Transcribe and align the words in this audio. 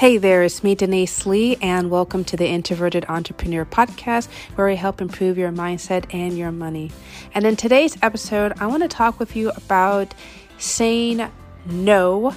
Hey 0.00 0.16
there, 0.16 0.42
it's 0.42 0.64
me, 0.64 0.74
Denise 0.74 1.26
Lee, 1.26 1.58
and 1.60 1.90
welcome 1.90 2.24
to 2.24 2.34
the 2.34 2.46
Introverted 2.48 3.04
Entrepreneur 3.10 3.66
Podcast, 3.66 4.30
where 4.54 4.66
we 4.66 4.74
help 4.74 5.02
improve 5.02 5.36
your 5.36 5.52
mindset 5.52 6.06
and 6.14 6.38
your 6.38 6.50
money. 6.50 6.90
And 7.34 7.44
in 7.44 7.54
today's 7.54 7.98
episode, 8.00 8.54
I 8.60 8.66
want 8.66 8.82
to 8.82 8.88
talk 8.88 9.20
with 9.20 9.36
you 9.36 9.50
about 9.50 10.14
saying 10.56 11.30
no 11.66 12.34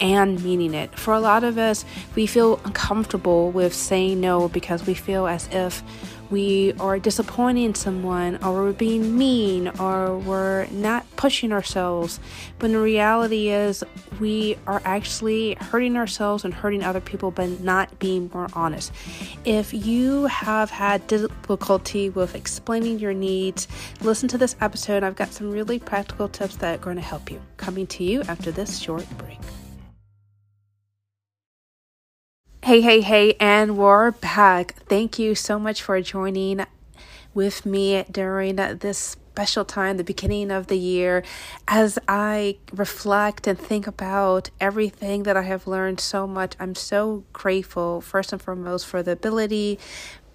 and 0.00 0.42
meaning 0.42 0.72
it. 0.72 0.98
For 0.98 1.12
a 1.12 1.20
lot 1.20 1.44
of 1.44 1.58
us, 1.58 1.84
we 2.14 2.26
feel 2.26 2.58
uncomfortable 2.64 3.50
with 3.50 3.74
saying 3.74 4.22
no 4.22 4.48
because 4.48 4.86
we 4.86 4.94
feel 4.94 5.26
as 5.26 5.46
if 5.52 5.82
we 6.30 6.72
are 6.74 6.98
disappointing 6.98 7.74
someone 7.74 8.42
or 8.44 8.52
we're 8.64 8.72
being 8.72 9.16
mean 9.16 9.68
or 9.80 10.18
we're 10.18 10.66
not 10.66 11.04
pushing 11.16 11.52
ourselves. 11.52 12.20
But 12.58 12.72
the 12.72 12.78
reality 12.78 13.48
is, 13.48 13.84
we 14.20 14.56
are 14.66 14.82
actually 14.84 15.54
hurting 15.54 15.96
ourselves 15.96 16.44
and 16.44 16.52
hurting 16.52 16.82
other 16.82 17.00
people 17.00 17.30
by 17.30 17.46
not 17.46 17.98
being 17.98 18.30
more 18.32 18.48
honest. 18.52 18.92
If 19.44 19.72
you 19.72 20.26
have 20.26 20.70
had 20.70 21.06
difficulty 21.06 22.10
with 22.10 22.34
explaining 22.34 22.98
your 22.98 23.14
needs, 23.14 23.68
listen 24.00 24.28
to 24.28 24.38
this 24.38 24.56
episode. 24.60 25.02
I've 25.02 25.16
got 25.16 25.32
some 25.32 25.50
really 25.50 25.78
practical 25.78 26.28
tips 26.28 26.56
that 26.56 26.74
are 26.74 26.82
going 26.82 26.96
to 26.96 27.02
help 27.02 27.30
you. 27.30 27.40
Coming 27.56 27.86
to 27.88 28.04
you 28.04 28.22
after 28.22 28.50
this 28.50 28.78
short 28.78 29.06
break. 29.18 29.38
Hey, 32.64 32.82
hey, 32.82 33.00
hey, 33.00 33.34
and 33.40 33.78
we're 33.78 34.10
back. 34.10 34.74
Thank 34.88 35.18
you 35.18 35.34
so 35.34 35.58
much 35.58 35.80
for 35.80 35.98
joining 36.02 36.66
with 37.32 37.64
me 37.64 38.04
during 38.10 38.56
this 38.56 38.98
special 38.98 39.64
time, 39.64 39.96
the 39.96 40.04
beginning 40.04 40.50
of 40.50 40.66
the 40.66 40.76
year, 40.76 41.22
as 41.66 41.98
I 42.08 42.58
reflect 42.72 43.46
and 43.46 43.58
think 43.58 43.86
about 43.86 44.50
everything 44.60 45.22
that 45.22 45.36
I 45.36 45.42
have 45.42 45.66
learned 45.66 46.00
so 46.00 46.26
much. 46.26 46.56
I'm 46.60 46.74
so 46.74 47.24
grateful, 47.32 48.02
first 48.02 48.32
and 48.34 48.42
foremost, 48.42 48.86
for 48.86 49.02
the 49.02 49.12
ability 49.12 49.78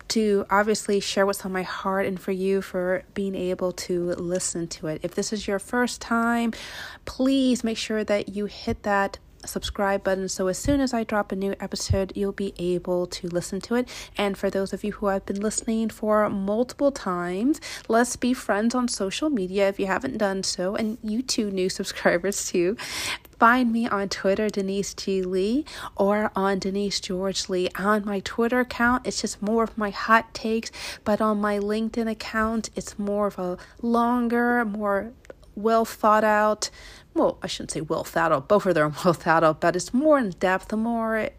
to 0.07 0.45
obviously 0.49 0.99
share 0.99 1.25
what's 1.25 1.45
on 1.45 1.51
my 1.51 1.63
heart 1.63 2.05
and 2.05 2.19
for 2.19 2.31
you 2.31 2.61
for 2.61 3.03
being 3.13 3.35
able 3.35 3.71
to 3.73 4.11
listen 4.13 4.67
to 4.67 4.87
it. 4.87 5.01
If 5.03 5.13
this 5.13 5.33
is 5.33 5.47
your 5.47 5.59
first 5.59 6.01
time, 6.01 6.53
please 7.05 7.63
make 7.63 7.77
sure 7.77 8.03
that 8.03 8.29
you 8.29 8.45
hit 8.45 8.83
that 8.83 9.19
subscribe 9.47 10.03
button 10.03 10.29
so 10.29 10.47
as 10.47 10.57
soon 10.57 10.81
as 10.81 10.93
I 10.93 11.03
drop 11.03 11.31
a 11.31 11.35
new 11.35 11.55
episode, 11.59 12.13
you'll 12.15 12.31
be 12.31 12.53
able 12.57 13.07
to 13.07 13.27
listen 13.27 13.61
to 13.61 13.75
it. 13.75 13.87
And 14.17 14.37
for 14.37 14.49
those 14.49 14.73
of 14.73 14.83
you 14.83 14.93
who 14.93 15.07
have 15.07 15.25
been 15.25 15.41
listening 15.41 15.89
for 15.89 16.29
multiple 16.29 16.91
times, 16.91 17.61
let's 17.87 18.15
be 18.15 18.33
friends 18.33 18.73
on 18.75 18.87
social 18.87 19.29
media 19.29 19.69
if 19.69 19.79
you 19.79 19.87
haven't 19.87 20.17
done 20.17 20.43
so, 20.43 20.75
and 20.75 20.97
you 21.03 21.21
two 21.21 21.51
new 21.51 21.69
subscribers 21.79 22.49
too. 22.49 22.77
Find 23.39 23.73
me 23.73 23.87
on 23.87 24.07
Twitter, 24.09 24.47
Denise 24.47 24.93
G. 24.93 25.21
Lee, 25.21 25.65
or 25.97 26.31
on 26.35 26.59
Denise 26.59 27.01
George 27.01 27.49
Lee. 27.49 27.67
On 27.77 28.05
my 28.05 28.21
Twitter 28.21 28.61
account, 28.61 29.05
it's 29.05 29.19
just 29.19 29.41
more 29.41 29.63
of 29.63 29.77
my 29.77 29.89
hot 29.89 30.33
takes, 30.33 30.71
but 31.03 31.19
on 31.19 31.41
my 31.41 31.59
LinkedIn 31.59 32.09
account, 32.09 32.69
it's 32.75 32.97
more 32.97 33.27
of 33.27 33.37
a 33.37 33.57
longer, 33.81 34.63
more 34.63 35.11
well 35.55 35.85
thought 35.85 36.23
out 36.23 36.69
well, 37.13 37.37
I 37.43 37.47
shouldn't 37.47 37.71
say 37.71 37.81
well 37.81 38.03
thought 38.03 38.31
out, 38.31 38.47
both 38.47 38.65
of 38.65 38.75
them 38.75 38.91
are 38.91 38.95
well 39.05 39.13
thought 39.13 39.43
out, 39.43 39.61
but 39.61 39.75
it's 39.75 39.93
more 39.93 40.17
in 40.19 40.31
depth, 40.31 40.73
more, 40.73 41.29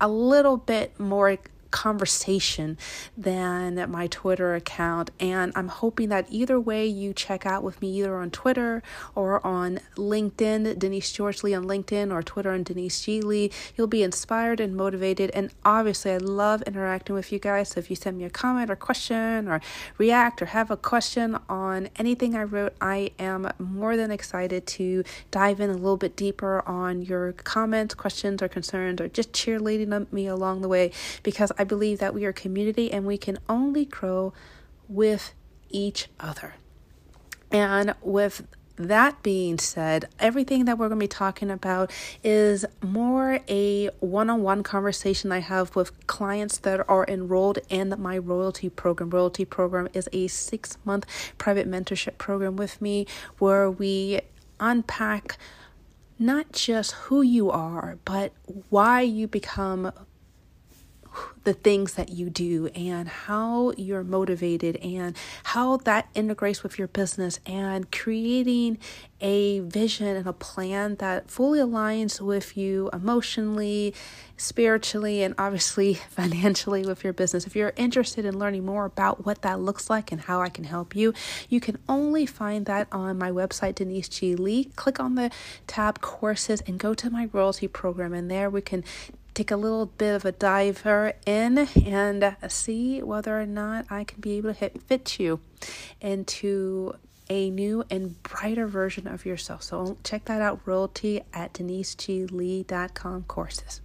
a 0.00 0.08
little 0.08 0.56
bit 0.56 0.98
more 0.98 1.38
conversation 1.70 2.78
than 3.16 3.90
my 3.90 4.06
Twitter 4.06 4.54
account. 4.54 5.10
And 5.20 5.52
I'm 5.54 5.68
hoping 5.68 6.08
that 6.10 6.26
either 6.30 6.58
way 6.60 6.86
you 6.86 7.12
check 7.12 7.46
out 7.46 7.62
with 7.62 7.80
me, 7.80 7.90
either 7.98 8.16
on 8.16 8.30
Twitter 8.30 8.82
or 9.14 9.44
on 9.46 9.80
LinkedIn, 9.96 10.78
Denise 10.78 11.12
George 11.12 11.42
Lee 11.42 11.54
on 11.54 11.64
LinkedIn, 11.64 12.12
or 12.12 12.22
Twitter 12.22 12.50
on 12.50 12.62
Denise 12.62 13.00
G. 13.02 13.20
Lee, 13.20 13.50
you'll 13.76 13.86
be 13.86 14.02
inspired 14.02 14.60
and 14.60 14.76
motivated. 14.76 15.30
And 15.30 15.50
obviously, 15.64 16.12
I 16.12 16.18
love 16.18 16.62
interacting 16.62 17.14
with 17.14 17.32
you 17.32 17.38
guys. 17.38 17.70
So 17.70 17.80
if 17.80 17.90
you 17.90 17.96
send 17.96 18.18
me 18.18 18.24
a 18.24 18.30
comment 18.30 18.70
or 18.70 18.76
question 18.76 19.48
or 19.48 19.60
react 19.98 20.42
or 20.42 20.46
have 20.46 20.70
a 20.70 20.76
question 20.76 21.38
on 21.48 21.88
anything 21.96 22.34
I 22.34 22.44
wrote, 22.44 22.74
I 22.80 23.10
am 23.18 23.50
more 23.58 23.96
than 23.96 24.10
excited 24.10 24.66
to 24.66 25.04
dive 25.30 25.60
in 25.60 25.70
a 25.70 25.74
little 25.74 25.96
bit 25.96 26.16
deeper 26.16 26.66
on 26.66 27.02
your 27.02 27.32
comments, 27.32 27.94
questions, 27.94 28.42
or 28.42 28.48
concerns, 28.48 29.00
or 29.00 29.08
just 29.08 29.32
cheerleading 29.32 30.10
me 30.12 30.26
along 30.26 30.62
the 30.62 30.68
way 30.68 30.90
because 31.22 31.52
I 31.58 31.64
believe 31.66 31.98
that 31.98 32.14
we 32.14 32.24
are 32.24 32.32
community 32.32 32.90
and 32.90 33.04
we 33.04 33.18
can 33.18 33.38
only 33.48 33.84
grow 33.84 34.32
with 34.88 35.34
each 35.68 36.08
other. 36.18 36.54
And 37.50 37.94
with 38.02 38.46
that 38.76 39.22
being 39.22 39.58
said, 39.58 40.06
everything 40.18 40.66
that 40.66 40.78
we're 40.78 40.88
going 40.88 41.00
to 41.00 41.04
be 41.04 41.08
talking 41.08 41.50
about 41.50 41.90
is 42.22 42.64
more 42.82 43.40
a 43.48 43.88
one 44.00 44.28
on 44.28 44.42
one 44.42 44.62
conversation 44.62 45.32
I 45.32 45.38
have 45.38 45.74
with 45.74 46.06
clients 46.06 46.58
that 46.58 46.86
are 46.88 47.06
enrolled 47.08 47.58
in 47.68 47.94
my 47.98 48.18
royalty 48.18 48.68
program. 48.68 49.10
Royalty 49.10 49.44
program 49.44 49.88
is 49.94 50.08
a 50.12 50.26
six 50.28 50.76
month 50.84 51.06
private 51.38 51.68
mentorship 51.68 52.18
program 52.18 52.56
with 52.56 52.80
me 52.82 53.06
where 53.38 53.70
we 53.70 54.20
unpack 54.60 55.38
not 56.18 56.52
just 56.52 56.92
who 56.92 57.22
you 57.22 57.50
are, 57.50 57.98
but 58.04 58.32
why 58.70 59.00
you 59.02 59.26
become 59.26 59.92
the 61.44 61.54
things 61.54 61.94
that 61.94 62.08
you 62.08 62.28
do 62.28 62.66
and 62.74 63.08
how 63.08 63.72
you're 63.76 64.02
motivated 64.02 64.76
and 64.76 65.16
how 65.44 65.76
that 65.78 66.08
integrates 66.14 66.62
with 66.62 66.78
your 66.78 66.88
business 66.88 67.38
and 67.46 67.90
creating 67.92 68.78
a 69.20 69.60
vision 69.60 70.16
and 70.16 70.26
a 70.26 70.32
plan 70.32 70.96
that 70.96 71.30
fully 71.30 71.58
aligns 71.58 72.20
with 72.20 72.56
you 72.56 72.90
emotionally, 72.92 73.94
spiritually, 74.36 75.22
and 75.22 75.34
obviously 75.38 75.94
financially 76.10 76.84
with 76.84 77.02
your 77.02 77.12
business. 77.12 77.46
If 77.46 77.56
you're 77.56 77.72
interested 77.76 78.24
in 78.24 78.38
learning 78.38 78.66
more 78.66 78.84
about 78.84 79.24
what 79.24 79.42
that 79.42 79.60
looks 79.60 79.88
like 79.88 80.12
and 80.12 80.22
how 80.22 80.42
I 80.42 80.48
can 80.48 80.64
help 80.64 80.94
you, 80.94 81.14
you 81.48 81.60
can 81.60 81.78
only 81.88 82.26
find 82.26 82.66
that 82.66 82.88
on 82.92 83.16
my 83.18 83.30
website, 83.30 83.76
Denise 83.76 84.08
G. 84.08 84.34
Lee. 84.34 84.64
Click 84.76 85.00
on 85.00 85.14
the 85.14 85.30
tab 85.66 86.00
courses 86.00 86.60
and 86.66 86.78
go 86.78 86.92
to 86.94 87.08
my 87.08 87.28
royalty 87.32 87.68
program, 87.68 88.12
and 88.12 88.30
there 88.30 88.50
we 88.50 88.60
can 88.60 88.84
take 89.36 89.50
a 89.50 89.56
little 89.56 89.86
bit 89.86 90.14
of 90.14 90.24
a 90.24 90.32
diver 90.32 91.12
in 91.26 91.58
and 91.84 92.36
see 92.48 93.02
whether 93.02 93.38
or 93.38 93.46
not 93.46 93.84
I 93.90 94.04
can 94.04 94.20
be 94.20 94.38
able 94.38 94.54
to 94.54 94.70
fit 94.70 95.20
you 95.20 95.40
into 96.00 96.94
a 97.28 97.50
new 97.50 97.84
and 97.90 98.22
brighter 98.22 98.66
version 98.66 99.06
of 99.06 99.26
yourself. 99.26 99.62
So 99.62 99.98
check 100.04 100.24
that 100.24 100.40
out, 100.40 100.60
royalty 100.64 101.22
at 101.34 101.52
deniseglee.com 101.52 103.24
courses. 103.24 103.80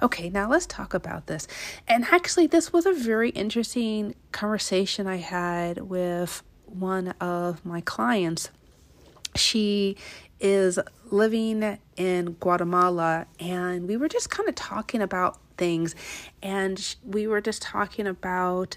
Okay, 0.00 0.30
now 0.30 0.48
let's 0.48 0.66
talk 0.66 0.94
about 0.94 1.26
this. 1.26 1.46
And 1.86 2.04
actually, 2.10 2.46
this 2.46 2.72
was 2.72 2.86
a 2.86 2.92
very 2.92 3.30
interesting 3.30 4.14
conversation 4.32 5.06
I 5.06 5.16
had 5.16 5.82
with 5.82 6.42
one 6.64 7.08
of 7.20 7.64
my 7.64 7.80
clients. 7.82 8.50
She 9.36 9.96
is 10.40 10.78
living 11.10 11.78
in 11.96 12.32
Guatemala, 12.40 13.26
and 13.40 13.88
we 13.88 13.96
were 13.96 14.08
just 14.08 14.30
kind 14.30 14.48
of 14.48 14.54
talking 14.54 15.00
about 15.02 15.38
things, 15.56 15.94
and 16.42 16.96
we 17.04 17.26
were 17.26 17.40
just 17.40 17.62
talking 17.62 18.06
about 18.06 18.76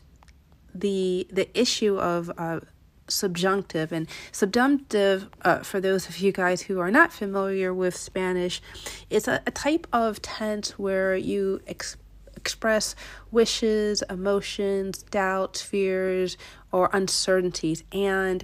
the 0.74 1.28
the 1.32 1.50
issue 1.60 1.98
of 1.98 2.32
uh, 2.38 2.60
subjunctive 3.08 3.92
and 3.92 4.08
subjunctive 4.32 5.30
uh, 5.42 5.60
for 5.60 5.80
those 5.80 6.10
of 6.10 6.20
you 6.20 6.32
guys 6.32 6.64
who 6.64 6.80
are 6.80 6.92
not 6.92 7.14
familiar 7.14 7.74
with 7.74 7.96
spanish 7.96 8.62
it's 9.10 9.28
a, 9.28 9.42
a 9.48 9.52
type 9.52 9.88
of 9.94 10.22
tense 10.22 10.78
where 10.78 11.16
you 11.16 11.62
ex- 11.68 11.96
express 12.36 12.96
wishes 13.32 14.04
emotions 14.10 15.04
doubts 15.04 15.62
fears 15.62 16.38
or 16.72 16.90
uncertainties 16.92 17.84
and 17.94 18.44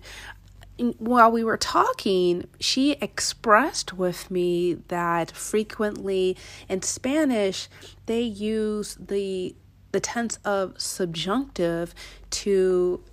while 0.97 1.31
we 1.31 1.43
were 1.43 1.57
talking, 1.57 2.47
she 2.59 2.93
expressed 2.93 3.93
with 3.93 4.31
me 4.31 4.73
that 4.87 5.31
frequently 5.31 6.35
in 6.67 6.81
Spanish 6.81 7.69
they 8.05 8.21
use 8.21 8.97
the 8.99 9.55
the 9.91 9.99
tense 9.99 10.39
of 10.43 10.73
subjunctive 10.81 11.93
to 12.31 13.03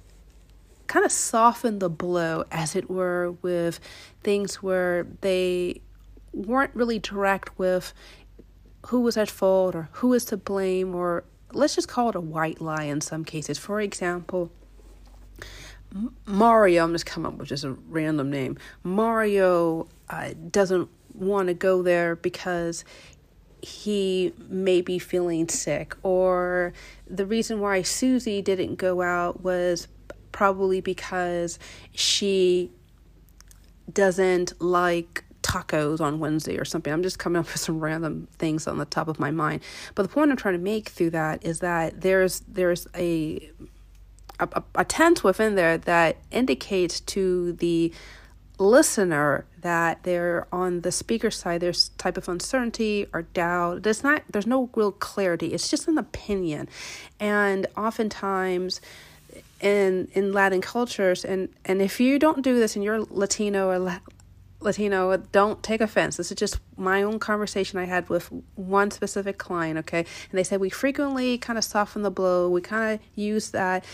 kind 0.86 1.04
of 1.04 1.12
soften 1.12 1.78
the 1.78 1.90
blow, 1.90 2.44
as 2.50 2.74
it 2.74 2.90
were, 2.90 3.32
with 3.42 3.78
things 4.24 4.62
where 4.62 5.06
they 5.20 5.80
weren't 6.32 6.74
really 6.74 6.98
direct 6.98 7.56
with 7.58 7.92
who 8.86 9.00
was 9.00 9.16
at 9.16 9.30
fault 9.30 9.74
or 9.74 9.88
who 9.92 10.12
is 10.14 10.24
to 10.24 10.36
blame, 10.36 10.94
or 10.94 11.22
let's 11.52 11.74
just 11.74 11.86
call 11.86 12.08
it 12.08 12.14
a 12.14 12.20
white 12.20 12.60
lie 12.60 12.84
in 12.84 13.00
some 13.00 13.24
cases. 13.24 13.58
For 13.58 13.80
example, 13.80 14.50
Mario, 16.26 16.84
I'm 16.84 16.92
just 16.92 17.06
coming 17.06 17.32
up 17.32 17.38
with 17.38 17.48
just 17.48 17.64
a 17.64 17.72
random 17.88 18.30
name. 18.30 18.58
Mario 18.84 19.88
uh, 20.08 20.30
doesn't 20.50 20.88
want 21.14 21.48
to 21.48 21.54
go 21.54 21.82
there 21.82 22.16
because 22.16 22.84
he 23.62 24.32
may 24.48 24.80
be 24.80 24.98
feeling 24.98 25.48
sick, 25.48 25.96
or 26.02 26.72
the 27.06 27.26
reason 27.26 27.60
why 27.60 27.82
Susie 27.82 28.40
didn't 28.40 28.76
go 28.76 29.02
out 29.02 29.42
was 29.42 29.88
probably 30.32 30.80
because 30.80 31.58
she 31.92 32.70
doesn't 33.92 34.60
like 34.62 35.24
tacos 35.42 36.00
on 36.00 36.20
Wednesday 36.20 36.56
or 36.56 36.64
something. 36.64 36.92
I'm 36.92 37.02
just 37.02 37.18
coming 37.18 37.40
up 37.40 37.46
with 37.52 37.60
some 37.60 37.80
random 37.80 38.28
things 38.38 38.66
on 38.66 38.78
the 38.78 38.84
top 38.84 39.08
of 39.08 39.18
my 39.18 39.30
mind. 39.30 39.62
But 39.94 40.04
the 40.04 40.08
point 40.08 40.30
I'm 40.30 40.36
trying 40.36 40.54
to 40.54 40.60
make 40.60 40.88
through 40.88 41.10
that 41.10 41.44
is 41.44 41.60
that 41.60 42.00
there's 42.00 42.40
there's 42.40 42.86
a 42.94 43.50
a, 44.40 44.62
a 44.74 44.84
tense 44.84 45.22
within 45.22 45.54
there 45.54 45.78
that 45.78 46.16
indicates 46.30 47.00
to 47.00 47.52
the 47.54 47.92
listener 48.58 49.46
that 49.62 50.02
they're 50.02 50.46
on 50.52 50.82
the 50.82 50.92
speaker 50.92 51.30
side 51.30 51.62
there's 51.62 51.88
type 51.90 52.18
of 52.18 52.28
uncertainty 52.28 53.06
or 53.14 53.22
doubt 53.22 53.82
there's 53.82 54.02
not 54.04 54.22
there's 54.30 54.46
no 54.46 54.68
real 54.74 54.92
clarity 54.92 55.54
it's 55.54 55.70
just 55.70 55.88
an 55.88 55.96
opinion 55.96 56.68
and 57.18 57.66
oftentimes 57.74 58.80
in 59.62 60.06
in 60.12 60.32
latin 60.32 60.60
cultures 60.60 61.24
and 61.24 61.48
and 61.64 61.80
if 61.80 61.98
you 62.00 62.18
don't 62.18 62.42
do 62.42 62.58
this 62.58 62.76
and 62.76 62.84
you're 62.84 63.00
latino 63.00 63.68
or 63.68 64.00
Latino, 64.60 65.16
don't 65.16 65.62
take 65.62 65.80
offense. 65.80 66.16
This 66.16 66.30
is 66.30 66.36
just 66.36 66.60
my 66.76 67.02
own 67.02 67.18
conversation 67.18 67.78
I 67.78 67.84
had 67.84 68.08
with 68.08 68.30
one 68.54 68.90
specific 68.90 69.38
client, 69.38 69.78
okay? 69.78 70.00
And 70.00 70.38
they 70.38 70.44
said 70.44 70.60
we 70.60 70.70
frequently 70.70 71.38
kind 71.38 71.58
of 71.58 71.64
soften 71.64 72.02
the 72.02 72.10
blow. 72.10 72.48
We 72.48 72.60
kind 72.60 72.94
of 72.94 73.00
use 73.14 73.50
that 73.50 73.84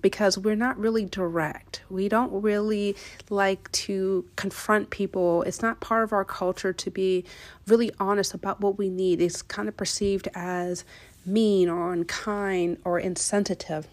because 0.00 0.38
we're 0.38 0.56
not 0.56 0.78
really 0.78 1.04
direct. 1.04 1.82
We 1.90 2.08
don't 2.08 2.42
really 2.42 2.96
like 3.30 3.70
to 3.72 4.24
confront 4.36 4.90
people. 4.90 5.42
It's 5.42 5.62
not 5.62 5.80
part 5.80 6.04
of 6.04 6.12
our 6.12 6.24
culture 6.24 6.72
to 6.72 6.90
be 6.90 7.24
really 7.66 7.90
honest 7.98 8.34
about 8.34 8.60
what 8.60 8.78
we 8.78 8.88
need. 8.88 9.20
It's 9.20 9.42
kind 9.42 9.68
of 9.68 9.76
perceived 9.76 10.28
as 10.34 10.84
mean 11.26 11.68
or 11.68 11.92
unkind 11.92 12.78
or 12.84 12.98
insensitive. 12.98 13.86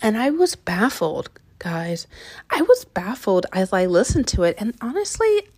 And 0.00 0.16
I 0.16 0.30
was 0.30 0.56
baffled, 0.56 1.30
guys. 1.58 2.06
I 2.50 2.62
was 2.62 2.84
baffled 2.84 3.46
as 3.52 3.72
I 3.72 3.86
listened 3.86 4.26
to 4.28 4.42
it. 4.42 4.56
And 4.58 4.74
honestly, 4.80 5.48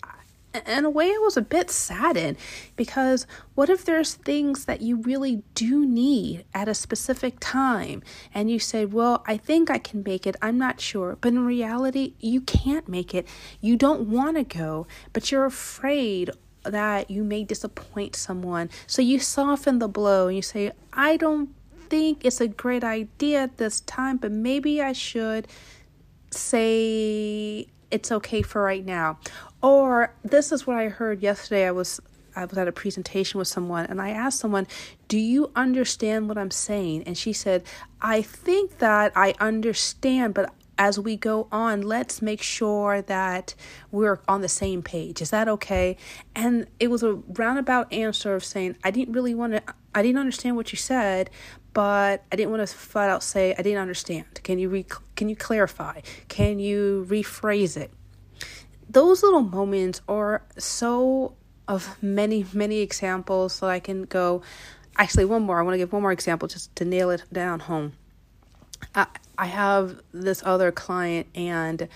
in 0.66 0.84
a 0.84 0.90
way, 0.90 1.06
I 1.06 1.18
was 1.22 1.36
a 1.36 1.42
bit 1.42 1.70
saddened 1.70 2.36
because 2.76 3.26
what 3.54 3.68
if 3.68 3.84
there's 3.84 4.14
things 4.14 4.64
that 4.66 4.80
you 4.80 4.96
really 4.96 5.42
do 5.54 5.84
need 5.84 6.44
at 6.54 6.68
a 6.68 6.74
specific 6.74 7.36
time 7.40 8.02
and 8.32 8.50
you 8.50 8.58
say, 8.58 8.84
Well, 8.84 9.22
I 9.26 9.36
think 9.36 9.70
I 9.70 9.78
can 9.78 10.02
make 10.02 10.26
it, 10.26 10.36
I'm 10.40 10.58
not 10.58 10.80
sure. 10.80 11.18
But 11.20 11.28
in 11.28 11.44
reality, 11.44 12.14
you 12.20 12.40
can't 12.40 12.88
make 12.88 13.14
it. 13.14 13.26
You 13.60 13.76
don't 13.76 14.08
want 14.08 14.36
to 14.36 14.44
go, 14.44 14.86
but 15.12 15.30
you're 15.30 15.44
afraid 15.44 16.30
that 16.62 17.10
you 17.10 17.24
may 17.24 17.44
disappoint 17.44 18.16
someone. 18.16 18.70
So 18.86 19.02
you 19.02 19.18
soften 19.18 19.78
the 19.78 19.88
blow 19.88 20.28
and 20.28 20.36
you 20.36 20.42
say, 20.42 20.72
I 20.92 21.16
don't 21.16 21.50
think 21.88 22.24
it's 22.24 22.40
a 22.40 22.48
great 22.48 22.82
idea 22.82 23.42
at 23.42 23.58
this 23.58 23.80
time, 23.80 24.16
but 24.16 24.32
maybe 24.32 24.80
I 24.80 24.92
should 24.92 25.46
say 26.30 27.66
it's 27.94 28.10
okay 28.10 28.42
for 28.42 28.60
right 28.60 28.84
now. 28.84 29.18
Or 29.62 30.12
this 30.24 30.50
is 30.50 30.66
what 30.66 30.76
I 30.76 30.88
heard 30.88 31.22
yesterday. 31.22 31.66
I 31.66 31.70
was 31.70 32.00
I 32.36 32.44
was 32.44 32.58
at 32.58 32.66
a 32.66 32.72
presentation 32.72 33.38
with 33.38 33.46
someone 33.46 33.86
and 33.86 34.02
I 34.02 34.10
asked 34.10 34.40
someone, 34.40 34.66
"Do 35.06 35.16
you 35.16 35.52
understand 35.54 36.28
what 36.28 36.36
I'm 36.36 36.50
saying?" 36.50 37.04
And 37.06 37.16
she 37.16 37.32
said, 37.32 37.62
"I 38.02 38.20
think 38.20 38.78
that 38.78 39.12
I 39.14 39.34
understand, 39.38 40.34
but 40.34 40.52
as 40.76 40.98
we 40.98 41.16
go 41.16 41.46
on, 41.52 41.82
let's 41.82 42.20
make 42.20 42.42
sure 42.42 43.00
that 43.02 43.54
we're 43.92 44.20
on 44.26 44.40
the 44.40 44.48
same 44.48 44.82
page. 44.82 45.22
Is 45.22 45.30
that 45.30 45.46
okay?" 45.48 45.96
And 46.34 46.66
it 46.80 46.88
was 46.88 47.04
a 47.04 47.14
roundabout 47.14 47.92
answer 47.92 48.34
of 48.34 48.44
saying, 48.44 48.76
"I 48.82 48.90
didn't 48.90 49.14
really 49.14 49.36
want 49.36 49.52
to 49.52 49.62
I 49.94 50.02
didn't 50.02 50.18
understand 50.18 50.56
what 50.56 50.72
you 50.72 50.78
said, 50.78 51.30
but 51.74 52.24
I 52.32 52.36
didn't 52.36 52.50
want 52.50 52.66
to 52.66 52.74
flat 52.74 53.10
out 53.10 53.22
say 53.22 53.54
I 53.58 53.62
didn't 53.62 53.80
understand. 53.80 54.40
Can 54.42 54.58
you 54.58 54.70
re- 54.70 54.86
can 55.16 55.28
you 55.28 55.36
clarify? 55.36 56.00
Can 56.28 56.58
you 56.58 57.06
rephrase 57.08 57.76
it?" 57.76 57.92
those 58.88 59.22
little 59.22 59.42
moments 59.42 60.00
are 60.08 60.42
so 60.56 61.34
of 61.66 62.02
many 62.02 62.44
many 62.52 62.80
examples 62.80 63.60
that 63.60 63.70
i 63.70 63.80
can 63.80 64.04
go 64.04 64.42
actually 64.96 65.24
one 65.24 65.42
more 65.42 65.58
i 65.58 65.62
want 65.62 65.74
to 65.74 65.78
give 65.78 65.92
one 65.92 66.02
more 66.02 66.12
example 66.12 66.46
just 66.46 66.74
to 66.76 66.84
nail 66.84 67.10
it 67.10 67.24
down 67.32 67.60
home 67.60 67.92
i, 68.94 69.06
I 69.36 69.46
have 69.46 70.00
this 70.12 70.42
other 70.44 70.70
client 70.70 71.26
and 71.34 71.88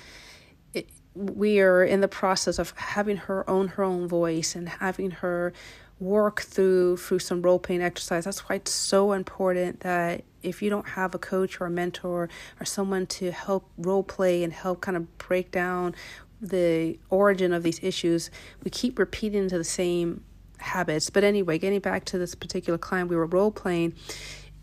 we 1.14 1.60
are 1.60 1.82
in 1.82 2.00
the 2.00 2.08
process 2.08 2.58
of 2.58 2.70
having 2.76 3.16
her 3.16 3.48
own 3.50 3.69
her 3.69 3.82
own 3.82 4.08
voice 4.08 4.54
and 4.54 4.69
having 4.69 5.10
her 5.10 5.52
work 6.00 6.43
through 6.43 6.97
through 6.97 7.19
some 7.19 7.43
role 7.43 7.59
playing 7.59 7.83
exercise 7.83 8.25
that's 8.25 8.41
why 8.49 8.56
it's 8.56 8.71
so 8.71 9.12
important 9.12 9.81
that 9.81 10.23
if 10.43 10.62
you 10.62 10.71
don't 10.71 10.89
have 10.91 11.15
a 11.15 11.19
coach 11.19 11.61
or 11.61 11.67
a 11.67 11.71
mentor 11.71 12.29
or 12.61 12.65
someone 12.65 13.06
to 13.06 13.33
help 13.33 13.69
role 13.77 14.03
play 14.03 14.45
and 14.45 14.53
help 14.53 14.81
kind 14.81 14.97
of 14.97 15.19
break 15.19 15.50
down 15.50 15.95
the 16.41 16.99
origin 17.11 17.53
of 17.53 17.62
these 17.62 17.83
issues, 17.83 18.31
we 18.62 18.71
keep 18.71 18.99
repeating 18.99 19.49
to 19.49 19.59
the 19.59 19.65
same 19.65 20.23
habits. 20.59 21.11
But 21.11 21.25
anyway, 21.25 21.59
getting 21.59 21.81
back 21.81 22.05
to 22.06 22.19
this 22.19 22.35
particular 22.35 22.79
client 22.79 23.11
we 23.11 23.17
were 23.17 23.27
role 23.27 23.50
playing, 23.50 23.95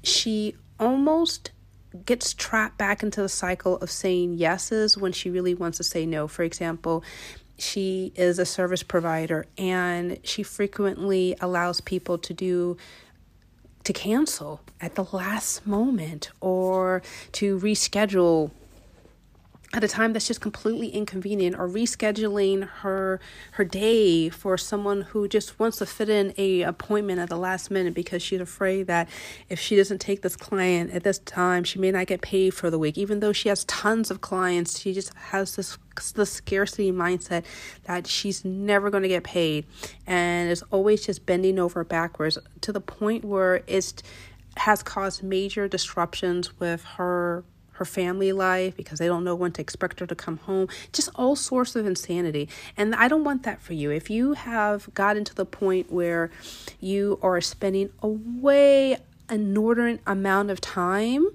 she 0.03 0.55
almost 0.79 1.51
gets 2.05 2.33
trapped 2.33 2.77
back 2.77 3.03
into 3.03 3.21
the 3.21 3.29
cycle 3.29 3.77
of 3.77 3.89
saying 3.89 4.33
yeses 4.33 4.97
when 4.97 5.13
she 5.13 5.29
really 5.29 5.53
wants 5.53 5.77
to 5.77 5.83
say 5.83 6.05
no. 6.05 6.27
For 6.27 6.43
example, 6.43 7.03
she 7.57 8.11
is 8.15 8.39
a 8.39 8.45
service 8.45 8.83
provider 8.83 9.45
and 9.57 10.17
she 10.23 10.43
frequently 10.43 11.35
allows 11.39 11.81
people 11.81 12.17
to 12.17 12.33
do 12.33 12.77
to 13.83 13.93
cancel 13.93 14.61
at 14.81 14.95
the 14.95 15.03
last 15.11 15.65
moment 15.65 16.31
or 16.41 17.01
to 17.31 17.59
reschedule 17.59 18.51
at 19.73 19.83
a 19.83 19.87
time 19.87 20.13
that's 20.13 20.27
just 20.27 20.41
completely 20.41 20.89
inconvenient 20.89 21.55
or 21.57 21.67
rescheduling 21.67 22.67
her 22.67 23.19
her 23.51 23.63
day 23.63 24.29
for 24.29 24.57
someone 24.57 25.01
who 25.01 25.27
just 25.27 25.59
wants 25.59 25.77
to 25.77 25.85
fit 25.85 26.09
in 26.09 26.33
a 26.37 26.61
appointment 26.61 27.19
at 27.19 27.29
the 27.29 27.37
last 27.37 27.71
minute 27.71 27.93
because 27.93 28.21
she's 28.21 28.39
afraid 28.39 28.87
that 28.87 29.09
if 29.49 29.59
she 29.59 29.75
doesn't 29.75 29.99
take 29.99 30.21
this 30.21 30.35
client 30.35 30.91
at 30.91 31.03
this 31.03 31.19
time 31.19 31.63
she 31.63 31.79
may 31.79 31.91
not 31.91 32.07
get 32.07 32.21
paid 32.21 32.53
for 32.53 32.69
the 32.69 32.79
week. 32.79 32.97
Even 32.97 33.19
though 33.19 33.33
she 33.33 33.49
has 33.49 33.65
tons 33.65 34.11
of 34.11 34.21
clients 34.21 34.79
she 34.79 34.93
just 34.93 35.13
has 35.15 35.55
this 35.55 35.77
the 36.13 36.25
scarcity 36.25 36.91
mindset 36.91 37.45
that 37.85 38.05
she's 38.05 38.43
never 38.43 38.89
going 38.89 39.03
to 39.03 39.09
get 39.09 39.23
paid 39.23 39.65
and 40.05 40.51
is 40.51 40.61
always 40.63 41.05
just 41.05 41.25
bending 41.25 41.57
over 41.57 41.85
backwards 41.85 42.37
to 42.59 42.73
the 42.73 42.81
point 42.81 43.23
where 43.23 43.63
it's 43.67 43.93
has 44.57 44.83
caused 44.83 45.23
major 45.23 45.67
disruptions 45.67 46.59
with 46.59 46.83
her 46.83 47.43
her 47.75 47.85
family 47.85 48.31
life 48.31 48.75
because 48.75 48.99
they 48.99 49.07
don't 49.07 49.23
know 49.23 49.35
when 49.35 49.51
to 49.53 49.61
expect 49.61 49.99
her 49.99 50.07
to 50.07 50.15
come 50.15 50.37
home. 50.37 50.67
Just 50.93 51.09
all 51.15 51.35
sorts 51.35 51.75
of 51.75 51.85
insanity. 51.85 52.49
And 52.77 52.95
I 52.95 53.07
don't 53.07 53.23
want 53.23 53.43
that 53.43 53.61
for 53.61 53.73
you. 53.73 53.91
If 53.91 54.09
you 54.09 54.33
have 54.33 54.93
gotten 54.93 55.23
to 55.25 55.35
the 55.35 55.45
point 55.45 55.91
where 55.91 56.31
you 56.79 57.19
are 57.21 57.39
spending 57.41 57.89
a 58.01 58.07
way 58.07 58.97
inordinate 59.29 60.01
amount 60.05 60.51
of 60.51 60.61
time 60.61 61.27